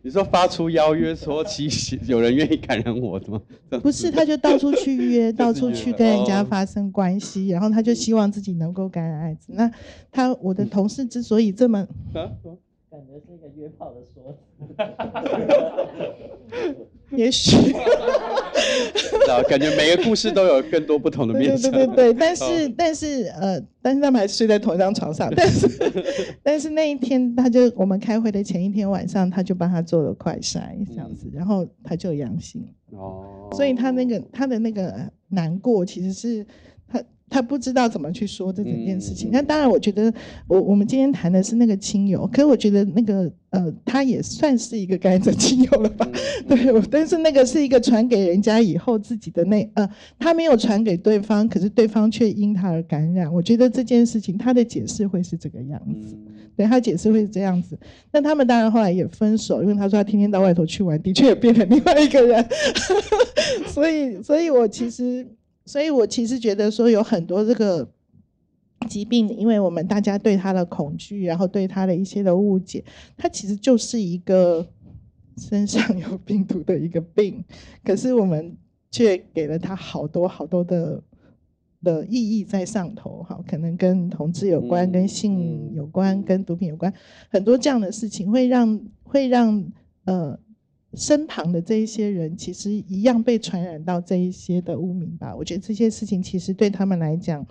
[0.00, 3.40] 你说发出邀约说，其实有人愿意感染我的吗？
[3.82, 9.52] 不是，他就到处去约， 到处去跟人家发生关系，然后他就希望自己能够感染艾滋。
[9.52, 9.70] 那
[10.10, 11.86] 他我的同事之所以这么。
[12.96, 14.34] 感觉是一个约炮的说
[16.48, 17.54] 辞，也许，
[19.50, 21.70] 感觉每个故事都有更多不同的面相。
[21.70, 25.30] 对对对，但是但是呃，但是他们还睡在同一张床上。
[25.36, 25.68] 但是
[26.42, 32.66] 但是那一天，他就我们开会的前一天晚上，他就帮他做了快筛，这样子，然后他就阳性。
[32.92, 34.94] 哦，所以他那个他的那个
[35.28, 36.46] 难过，其实是
[37.30, 37.46] 他。
[37.46, 39.30] 不知道怎么去说这整件事情。
[39.32, 40.12] 那当然，我觉得
[40.48, 46.04] 我我们今天谈的是那个亲友，可是我觉得那个呃，他也算是一个感染者亲友了吧？
[46.48, 53.32] 对，但是那个是一个传给人家以后自己的那呃，他没有传给对方，可是对方却因他而感染。
[53.32, 56.16] 我觉得这件事情他的解释会是这个样子，
[56.56, 57.78] 对他解释会是这样子。
[58.10, 62.44] 那他们当然后来也分手，因为他说他天天到外头去玩，的确也变成另外一个人。
[63.72, 65.24] 所以，所以我其实。
[65.66, 67.86] 所以我其实觉得说有很多这个
[68.88, 72.84] 疾病，因为我们大家对它的恐惧，然后对它的一些的误解，
[73.16, 74.64] 它其实就是一个
[75.36, 77.44] 身上有病毒的一个病，
[77.84, 78.56] 可是我们
[78.90, 81.02] 却给了它好多好多的
[81.82, 86.94] 的意义在上头，哈，可能跟同志有关，跟性有关，跟毒品有关，
[87.28, 89.72] 很多这样的事情会让会让
[90.04, 90.38] 呃。
[90.96, 95.36] 身旁的这一些人，其实一样被传染到这一些的污名吧。
[95.36, 97.46] 我觉得这些事情其实对他们来讲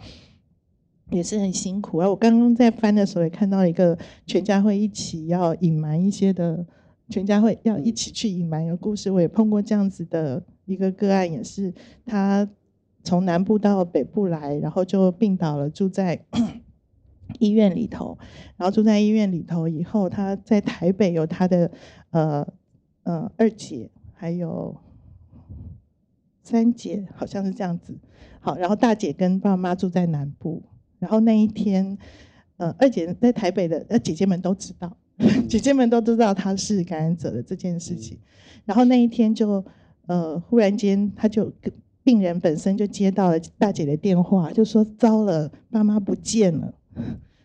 [1.11, 1.99] 也是很辛苦。
[2.01, 6.65] 而我刚刚在翻的时候也看到一个全家会一起要隐瞒一些的，
[7.07, 9.11] 全家会要一起去隐瞒一个故事。
[9.11, 11.71] 我也碰过这样子的一个个案，也是
[12.03, 12.49] 他
[13.03, 16.19] 从南部到北部来，然后就病倒了，住在
[17.37, 18.17] 医院里头。
[18.57, 21.69] 然后住在医院里头以后，他在台北有他的
[22.09, 22.47] 呃。
[23.05, 24.75] 嗯，二姐还有
[26.43, 27.97] 三姐，好像是这样子。
[28.39, 30.61] 好，然后大姐跟爸妈住在南部。
[30.99, 31.97] 然后那一天，
[32.57, 34.95] 呃，二姐在台北的，呃，姐姐们都知道，
[35.47, 38.17] 姐姐们都知道她是感染者的这件事情。
[38.63, 39.63] 然后那一天就，
[40.07, 41.51] 呃，忽然间，她就
[42.03, 46.73] 病人本身就接到了大姐的电话，就说糟了，爸妈不见了，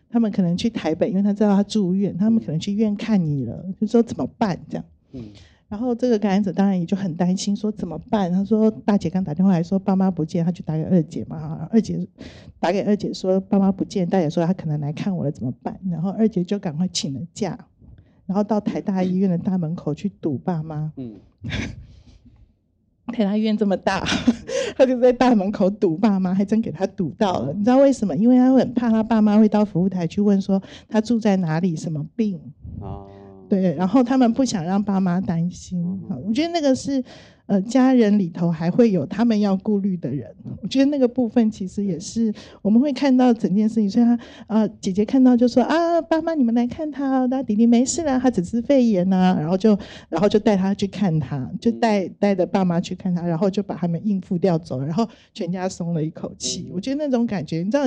[0.09, 4.85] 他们可能去台北，因为他知道他住院，他们可能去医院看你了，就说怎么办这样。
[5.13, 5.23] 嗯。
[5.69, 8.29] 然后这个感染者当然也就很担心，说怎么办？
[8.29, 11.65] 他说大姐刚打电话来说爸妈不见，他就打给二姐嘛。
[11.71, 12.05] 二姐
[12.59, 15.79] 打给二姐说爸妈不见，大姐说她可能来看我了，怎么办？
[15.89, 17.57] 然后二姐就赶快请了假，
[18.25, 20.91] 然后到台大医院的大门口去堵爸妈。
[20.97, 21.15] 嗯，
[23.13, 24.05] 台大医院这么大，
[24.75, 27.53] 他就在大门口堵爸妈，还真给他堵到了。
[27.53, 28.13] 你知道为什么？
[28.17, 32.37] 因为他很怕他爸妈会到服务台去问说他住在哪里，什么病
[32.81, 33.07] 啊？
[33.59, 35.83] 对，然后他们不想让爸妈担心。
[36.25, 37.03] 我觉得那个是。
[37.47, 40.25] 呃，家人里头还会有他们要顾虑的人，
[40.61, 43.89] 我觉得那个部分其实也是我们会看到整件事情。
[43.89, 49.77] 所以，他呃，姐姐看到就说啊，爸妈你们来看他，那弟弟没事啦，他只是肺炎呐，然后就
[50.07, 56.71] 然后就带他去看他，就带带着爸妈去看他，然后就把他们应付掉走，然后全家松了一口气。
[56.73, 57.83] 我觉得那种感觉，你知道，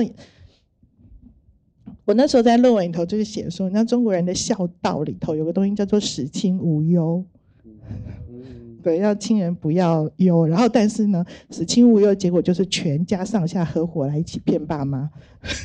[2.05, 7.25] 我那时候在论文里头就是写说，你知道中国人的孝道里头有个东西叫做使亲无忧。
[8.83, 15.09] 对，要亲人不要忧，然后但是呢，死亲无忧，结果就是全家上下合伙来一起骗爸妈。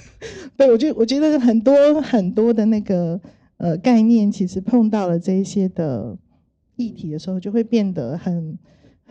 [0.57, 3.21] 对我觉得，我觉得很多很多的那个
[3.59, 6.17] 呃概念，其实碰到了这一些的
[6.77, 8.59] 议题的时候，就会变得很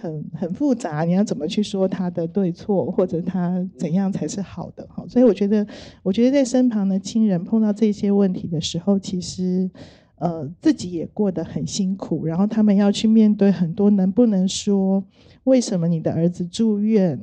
[0.02, 1.04] 很很复杂。
[1.04, 4.88] 你要怎么去说他的对错，或者他怎样才是好的？
[4.88, 5.66] 哈，所以我觉得，
[6.04, 9.70] 我觉得在身旁的亲人碰到这些问题的时候，其实。
[10.22, 15.02] 呃，自己也过得很辛苦，然后他们要去面对很多能不能说
[15.45, 17.18] 为什么你的儿子住院，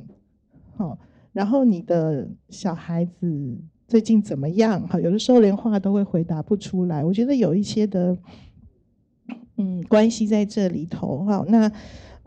[0.75, 0.97] 好，
[1.31, 3.55] 然后你的小孩子
[3.87, 4.81] 最近怎么样？
[4.87, 7.03] 哈，有的时候连话都会回答不出来。
[7.03, 8.17] 我觉得有一些的，
[9.57, 11.23] 嗯，关系在这里头。
[11.23, 11.71] 哈，那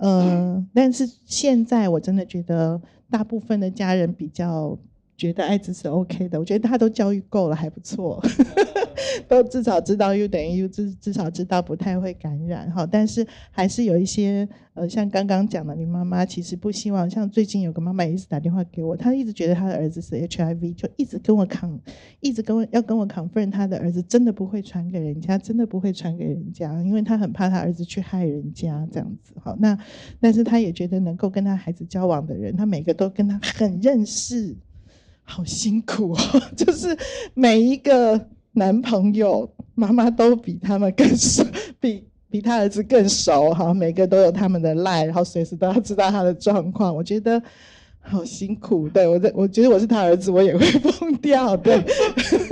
[0.01, 4.77] 呃，但是现在我真的觉得大部分的家人比较。
[5.17, 8.19] 觉得艾滋是 OK 的，我觉得他都教育够了，还不错，
[9.29, 12.87] 都至少知道 U 等于 U，至至少知道不太会感染哈。
[12.87, 21.79] 但是还是有一些呃，像刚刚讲的，你妈妈其实不希望，像最近有个妈妈一直打电话给我，她一直觉得她的儿子是 HIV，就一直跟我抗，
[22.21, 23.29] 一直跟我要跟我抗。
[23.29, 29.57] 夫人她的儿子真的不会传给人家，真的不会传给人家，因为她很怕她儿子去害人家这样子哈。
[29.59, 29.79] 那
[30.21, 34.57] 但是她也觉得能够跟她孩子交往的人，她每个都跟她很认识。
[35.23, 36.19] 好辛苦哦，
[36.57, 36.89] 就是
[37.35, 41.45] 每一个男朋友妈妈都比他们更熟，
[41.79, 46.95] 比比他儿子更熟哈，每个都有他们的赖，然后随时都要知道他的状况。
[46.95, 47.41] 我觉得
[48.01, 51.81] 好辛苦，对我在我觉得我是他儿子，我也会疯掉，对。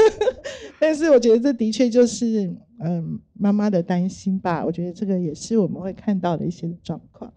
[0.80, 7.32] 但是我觉得这的确就是嗯妈妈的担心吧，我觉得这个也是我们会看到的一些状况。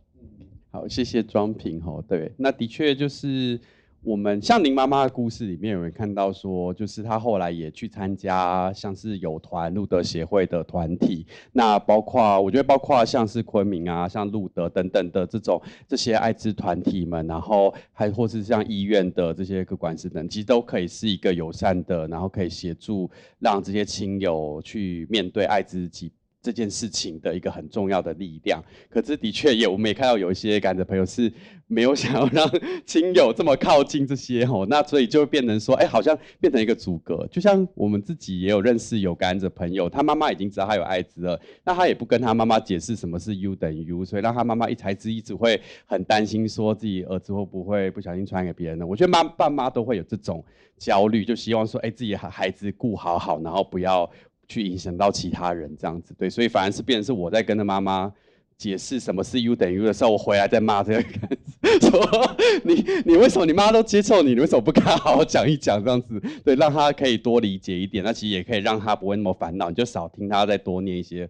[0.69, 3.59] 好，谢谢庄平哦，对，那的确就是。
[4.03, 26.11] 我们像您妈妈的故事里面，有人看到说，就是她后来也去参加像是有团路德协会的团体，那包括我觉得包括像是昆明啊，像路德等等的这种这些艾滋团体们，然后还或是像医院的这些个管事等，其实都可以是一个友善的，然后可以协助让这些亲友去面对艾滋疾。
[26.41, 31.31] 这件事情的一个很重要的力量，可是的确也，我们也看到有一些感染朋友是
[31.67, 32.49] 没有想要让
[32.85, 37.27] 亲友这么靠近这些吼， 那所以就变成说，哎，好像变成一个阻隔。
[37.27, 48.85] 就像我们自己也有认识有感染者朋友，他妈妈已经知道他有艾滋了，那他也不跟他妈妈解释什么是 U 等于 U，所以让他妈妈一孩子一直会很担心，说自己儿子会不会不小心传染给别人呢？
[48.87, 50.43] 我觉得妈爸妈都会有这种
[50.77, 54.09] 焦虑，就希望说，哎，自己孩孩子顾好好，然后不要。
[54.51, 58.11] 去影响到其他人这样子，对，所以反而是变成是我在跟他妈妈
[58.57, 61.03] 解释什么是 U 等于 U 的时候，我回来再骂这个，
[61.79, 66.21] 说你你为什么你妈都接受你，你为什么不跟他好好讲一讲这样子？
[66.43, 71.29] 对，让他可以多理解一点，那其实也可以让他不会那么烦恼，你就少听他再多念一些。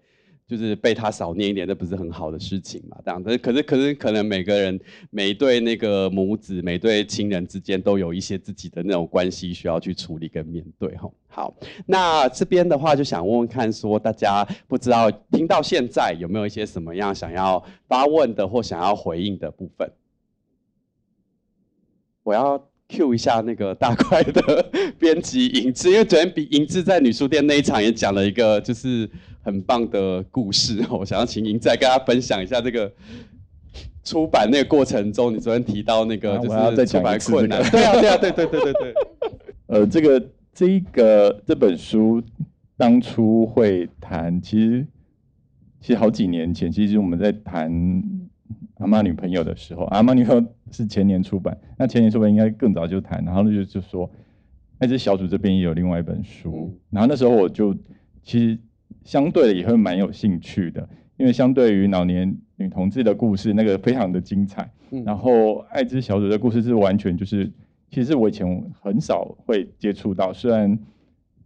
[0.52, 2.97] 就是被他少念一点，这不是很好的事情嘛？
[3.06, 4.78] 这样子，可是可是可能每个人
[5.10, 11.10] 每对那个母子，每对亲人之间都有一些自己的那种关系需要去处理跟面对哈。
[11.30, 19.89] 好，那这边的话就想问问看，说大家不知道听到现在有没有一些什么样想要发问的或想要回应的部分？
[22.24, 22.62] 我要
[22.92, 24.70] Q 一下那个大块的
[25.00, 29.10] 编辑影志， 因为昨天比影志在女书店那一场也讲了一个，就是。
[29.44, 32.94] 很棒的故事，我想要请您再跟大家分享一下这个
[34.04, 38.94] 出版那个过程中，你昨天提到那个就是出版困难， 对啊，对啊，对对对对对。
[39.66, 40.24] 呃，这个
[40.54, 42.22] 这一个这本书
[42.78, 44.86] 当初会谈，其实
[45.80, 47.72] 其实好几年前，其实我们在谈
[48.82, 54.12] 阿妈女朋友的时候，阿妈女朋友是前年出版，那前年出版应该更早就谈，然后就就说，
[54.80, 57.74] 哎，这小组这边也有另外一本书，然后那时候我就
[58.24, 58.60] 其实。
[59.06, 64.70] 相对的也会蛮有兴趣的，因为相对于老年女同志的故事，那个非常的精彩。
[65.06, 67.50] 然后艾滋小组的故事是完全就是，
[67.90, 70.78] 其实我以前很少会接触到，虽然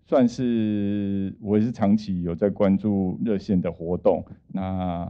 [0.05, 4.25] 算是我也是长期有在关注热线的活动。
[4.47, 5.09] 那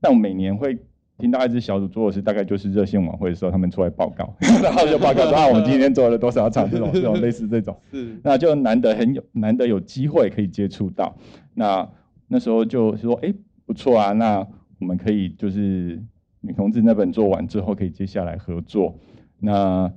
[0.00, 0.78] 但我每年会
[1.18, 11.16] 听到艾滋小组做的事，大概就是热线晚会的时候，他们出来报告， 然后就报告说啊，我们今天做了多少场这种 这种类似这种，是那就难得很有难得有机会可以接触到。
[11.54, 11.88] 那
[12.28, 13.34] 那时候就说，哎，
[13.66, 14.46] 不错啊，那
[14.78, 16.02] 我们可以就是
[16.40, 18.98] 女同志那本做完之后，可以接下来合作。
[19.40, 19.92] 那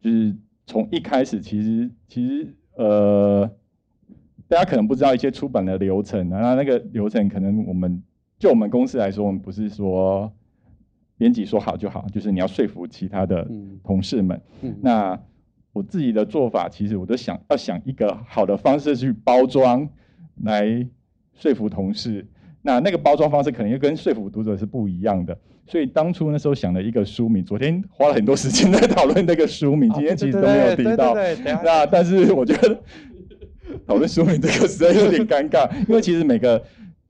[0.00, 0.36] 就是
[0.66, 2.54] 从一开始，其实其实。
[2.78, 3.50] 呃，
[4.46, 8.00] 大家可能不知道一些出版的流程，那那个流程可能我们
[8.38, 10.32] 就我们公司来说，我们不是说
[11.16, 13.46] 编辑说好就好，就是你要说服其他的
[13.82, 14.40] 同事们。
[14.80, 15.18] 那
[15.72, 19.88] 我自己的做法，其实我都想要想一个好的方式去包装，
[20.42, 20.86] 来
[21.34, 22.26] 说服同事。
[22.62, 25.36] 那那个包装方式可能又跟说服读者是不一样的。
[25.66, 31.14] 所以当初那时候想了一个书名，昨天花了很多时间在讨论那个书名，今天其实都没有提到。
[31.62, 32.80] 那但是我觉得
[33.86, 36.62] 讨论书名这个实在有点尴尬，因为其实每个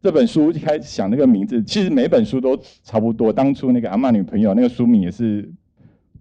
[0.03, 3.33] 这本书一开始想那个名字，其实每本书都差不多。
[3.33, 5.51] 当初那个阿妈女朋友那个书名也是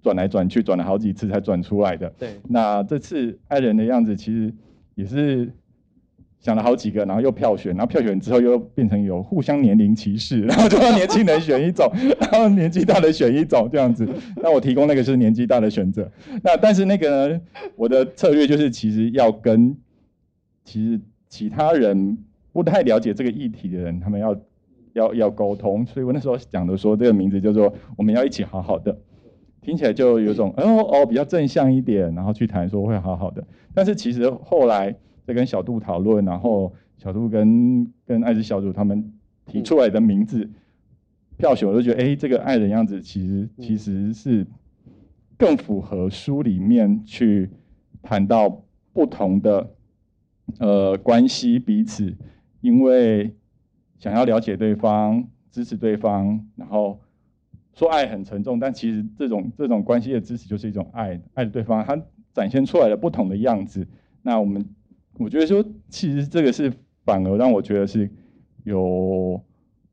[0.02, 2.12] 转来转去，转了好几次才转出来的。
[2.18, 2.40] 对。
[2.50, 4.54] 那这次爱人的样子其实
[4.96, 5.52] 也是。
[6.40, 14.08] 想了好几个，然后又票选，然后票选之后又变成有互相年龄歧视， 然后就让年轻人选一种， 然后年纪大的选一种这样子。
[14.36, 16.10] 那我提供那个是年纪大的选择。
[16.44, 17.42] 那但是那个呢，
[17.76, 19.76] 我的策略就是其实要跟
[20.64, 22.16] 其实其他人
[22.58, 24.36] 不太了解这个议题的人，他们要
[24.94, 25.86] 要要沟通。
[25.86, 28.98] 所以我那时候讲的说这个名字叫做我们要一起好好的，
[29.62, 33.46] 听起来就有种哦哦比较正向一点，然后去谈说会好好的。
[33.76, 34.96] 但是其实后来。
[35.28, 39.12] 在跟小杜讨论，然后小杜跟跟爱之小组他们
[39.46, 40.50] 提出来的名字
[41.36, 44.48] 票选，我就觉得，哎，这个爱的样子其实其实是
[45.38, 47.50] 更符合书里面去
[48.02, 49.70] 谈到不同的
[50.60, 52.16] 呃关系彼此，
[52.62, 53.36] 因为
[54.00, 57.00] 想要了解对方，支持对方，然后
[57.74, 62.00] 说爱很沉重，但其实这种这种关系的支持就是一种爱，爱对方，他
[62.34, 63.88] 展现出来的不同的样子，
[64.22, 64.66] 那我们。
[65.20, 66.72] 我觉得说，其实这个是
[67.04, 68.08] 反而让我觉得是
[68.66, 69.42] 有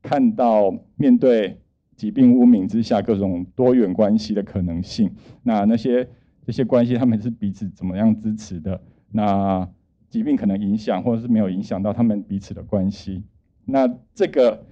[0.03, 1.59] 看到面对
[1.95, 5.09] 疾病污名之下各种多元关系的可能性。
[5.41, 6.07] 那那些
[6.45, 8.79] 这些关系，他们是彼此怎么样支持的？
[9.09, 9.67] 那
[10.15, 13.21] 疾病可能影响或者是没有影响到他们彼此的关系。
[13.65, 14.63] 那这个，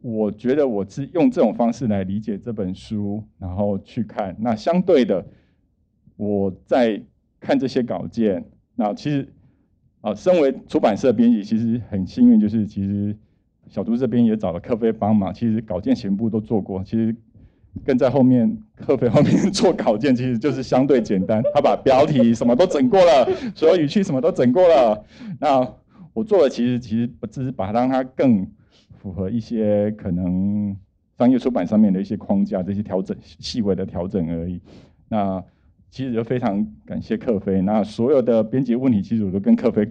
[0.00, 4.36] 我觉得我是用这种方式来理解这本书，然后去看。
[4.38, 5.26] 那相对的，
[6.14, 7.02] 我在
[7.40, 8.44] 看这些稿件，
[8.76, 9.28] 那其实。
[10.02, 13.16] 啊，身为出版社编辑，其实很幸运，就是其实
[13.66, 16.84] 小猪这边也找了科飞帮忙，其实稿件全部都做过。
[16.84, 17.16] 其实
[17.84, 21.42] 跟在后面客飞后面做稿件，其实就是相对简单。
[21.54, 25.04] 他把标题什么都整过了， 所有语气什么都整过了。
[25.40, 25.66] 那
[26.12, 28.46] 我做的其实其实只是把它让它更
[28.98, 30.76] 符合一些可能
[31.18, 34.60] 商业出版上面的一些框架，这些调整细微的调整而已。
[35.08, 35.42] 那。
[35.88, 39.88] 其实就非常感谢克飞，那所有的编辑问题，其实我都跟克飞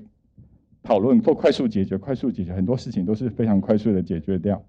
[0.84, 4.62] 讨论，做快速解决，快速解决很多事情都是非常快速的解决掉。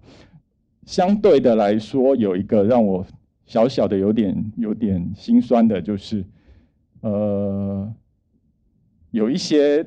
[0.87, 3.05] 相对的来说，有一个让我
[3.45, 6.25] 小小的有点有点心酸的，就是
[7.01, 7.93] 呃，
[9.11, 9.85] 有一些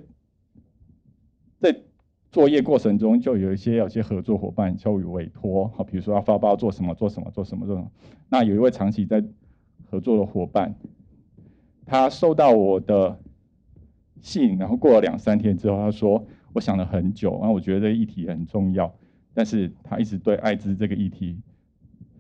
[1.59, 1.75] 在
[2.31, 7.91] 作业过程中就有一些有些合作伙伴交予委托，好，比如说要发包做什么做什么做什么做什么，
[8.29, 9.25] 那有一位长期在
[9.91, 10.75] 合作的伙伴。
[11.87, 13.19] 他收到我的
[14.21, 18.95] 信，然后过了两三天之后，他说：“我想了很久，然后我觉得这议题很重要，
[19.35, 21.39] 但是他一直对艾滋这个议题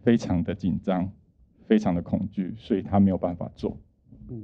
[0.02, 1.10] 非常的紧张，
[1.66, 3.76] 非常的恐惧，所以他没有办法做。”
[4.28, 4.42] 嗯，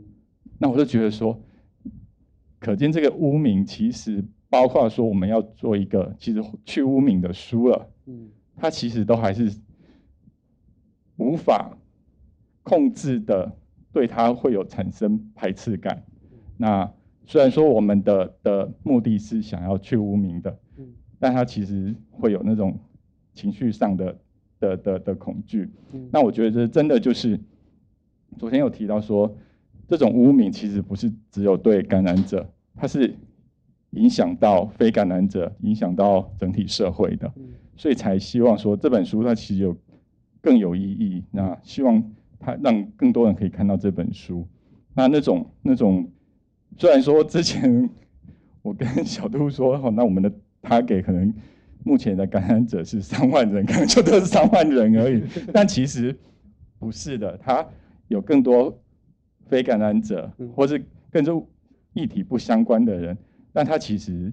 [0.59, 1.41] 那我就觉得说，
[2.59, 9.53] 可见这个污名其实包括说我们要做一个其实去污名的书了，嗯，它其实都还是
[11.17, 11.77] 无法
[12.63, 13.57] 控制的。
[13.93, 16.05] 对他会有产生排斥感。
[16.59, 16.93] 那
[17.25, 20.59] 虽然说我们的的目的是想要去污名的，
[21.27, 22.79] 但他其实会有那种
[23.35, 24.17] 情绪上的
[24.61, 25.69] 的的的恐惧。
[26.13, 27.37] 那我觉得这真的就是
[28.39, 29.37] 昨天有提到说，
[29.89, 33.13] 这种污名其实不是只有对感染者，它是
[33.91, 37.33] 影响到非感染者，影响到整体社会的。
[37.75, 39.77] 所以才希望说这本书它其实有
[40.41, 41.25] 更有意义。
[41.33, 42.13] 那希望。
[42.39, 44.47] 它让更多人可以看到这本书。
[44.95, 46.07] 那那种那种，
[46.77, 47.89] 虽然说之前
[48.61, 50.31] 我跟小杜说，哦，那我们的
[50.69, 51.33] 他给可能
[51.85, 55.23] 目前的感染者是 三万人，可能就都是三万人而已。
[55.55, 56.15] 但其实
[56.79, 57.65] 不是的，他
[58.09, 58.77] 有更多
[59.47, 61.49] 非感染者，或是更多
[61.95, 63.17] 议题不相关的人，
[63.53, 64.33] 但他其实，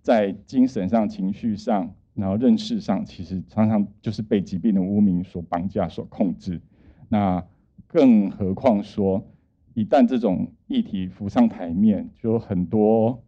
[0.00, 6.60] 在精神上、情绪上，然后认识上，其实常常就是被疾病的污名所绑架、所控制。
[7.08, 7.44] 那
[7.88, 9.26] 更何况说，
[9.74, 13.22] 一旦这种议题浮上台面，就很多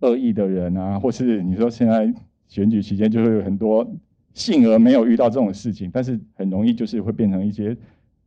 [0.00, 2.12] 恶意的人啊，或是你说现在
[2.48, 3.90] 选举期间，就会有很多
[4.34, 7.76] 幸而没有遇到这种事情，但是很容易就是会变成一些。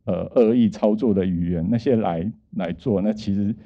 [0.06, 3.56] 呃，恶意操作的语言，那些来来做，那其实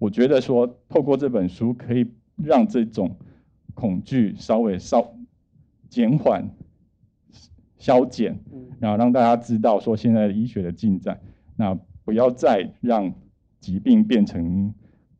[0.00, 3.16] 我觉得说，透过这本书可以让这种
[3.74, 5.14] 恐惧稍微稍
[5.88, 6.50] 减缓、
[7.76, 8.36] 消减，
[8.80, 11.20] 然后让大家知道说现在医学的进展，
[11.54, 13.14] 那不要再让
[13.60, 14.74] 疾病变成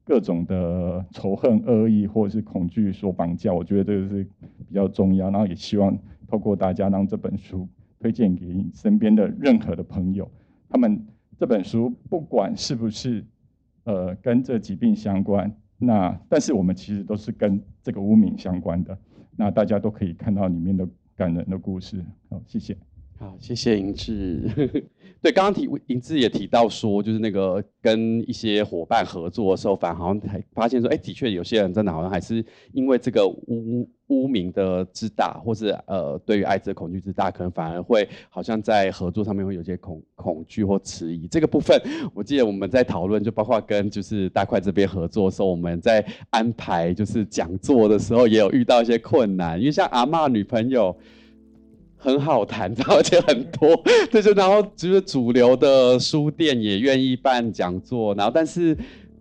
[0.08, 3.52] 各种的仇恨、恶意或者是恐惧所绑架。
[3.52, 4.24] 我觉得这个是
[4.66, 5.94] 比较重要，然后也希望
[6.26, 7.68] 透过大家让这本书
[8.00, 10.26] 推荐给身边的任何的朋友。
[10.70, 11.06] 他们
[11.36, 13.22] 这本书不管是不是
[13.84, 18.96] 呃跟这疾病相关，那但是我们其实都是跟这个污名相关的，
[19.36, 22.02] 那大家都可以看到里面的感人的故事。
[22.30, 22.74] 好，谢谢。
[23.18, 24.88] 好，谢谢银志。
[25.20, 41.26] 对，刚刚提银志也提到说，就是那个跟一些伙伴合作的时候，反而好像还发现说，哎，的确有些人真的好像还是因为这个污污名的之大，或是呃对于艾滋的恐惧之大，可能反而会好像在合作上面会有些恐恐惧或迟疑。
[41.26, 41.76] 这个部分，
[42.14, 50.96] 我记得我们在讨论，就包括跟就是大块这边合作的时候，我们在安排就是讲座的时候，也有遇到一些困难，因为像阿妈女朋友。
[51.98, 53.68] 很好谈，而且很多，
[54.10, 58.76] 对，就然后就是主流的书店也愿意办讲座，然后但是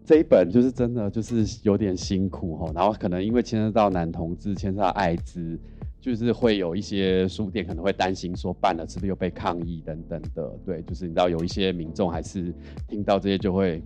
[0.05, 5.59] 这一本就是真的就是有点辛苦哈，然后可能因为牵涉到男同志，牵涉到艾滋，
[5.99, 12.53] 就是会有一些书店可能会担心说办了是不是又被抗议等等的，对，就是你知道有一些民众还是
[12.87, 13.81] 听到这些就会。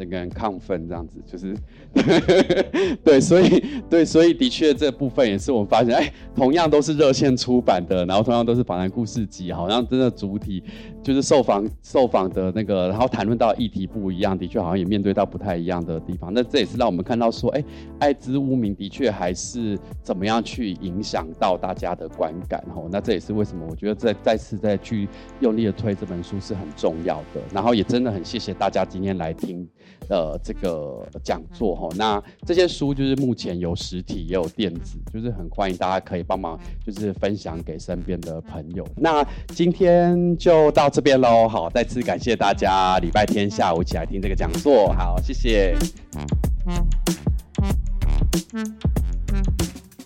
[0.00, 1.54] 整个人亢奋这样子，就是
[3.04, 10.62] 对，所以对，所以的确这部分也是我们发现，哎，同样都是热线出版的，然后同样都是访谈故事集，好像真的主体
[11.02, 16.32] 就是受访受访的那个，然后谈论到议题不一样，的确好像也面对到不太一样的地方。
[16.32, 17.62] 那这也是让我们看到说，哎，
[17.98, 25.06] 艾滋污名的确还是怎么样去影响到大家的观感，吼，那这也是为什么我觉得再再次再去
[25.40, 27.42] 用力的推这本书是很重要的。
[27.52, 29.68] 然后也真的很谢谢大家今天来听。
[30.08, 38.86] 呃，这个讲座哈，那这些书就是目前有实体也有电子，就是很欢迎大家可以帮忙，就是分享给身边的朋友。
[38.96, 45.76] 那今天就到这边喽，好，再次感谢大家礼拜天下午一起来听这个讲座，好，谢谢。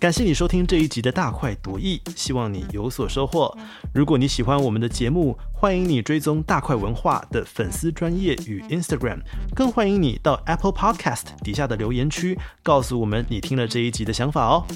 [0.04, 3.56] 感谢你收听这一集的大快朵颐，希望你有所收获。
[3.94, 9.20] 如果你喜欢我们的节目，欢迎你追踪大快文化的粉丝专业与 Instagram，
[9.54, 14.66] 更欢迎你到 Apple Podcast 底下的留言区告诉我们你听了这一集的想法哦。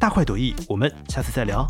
[0.00, 1.64] 大快朵颐，我们下次再聊。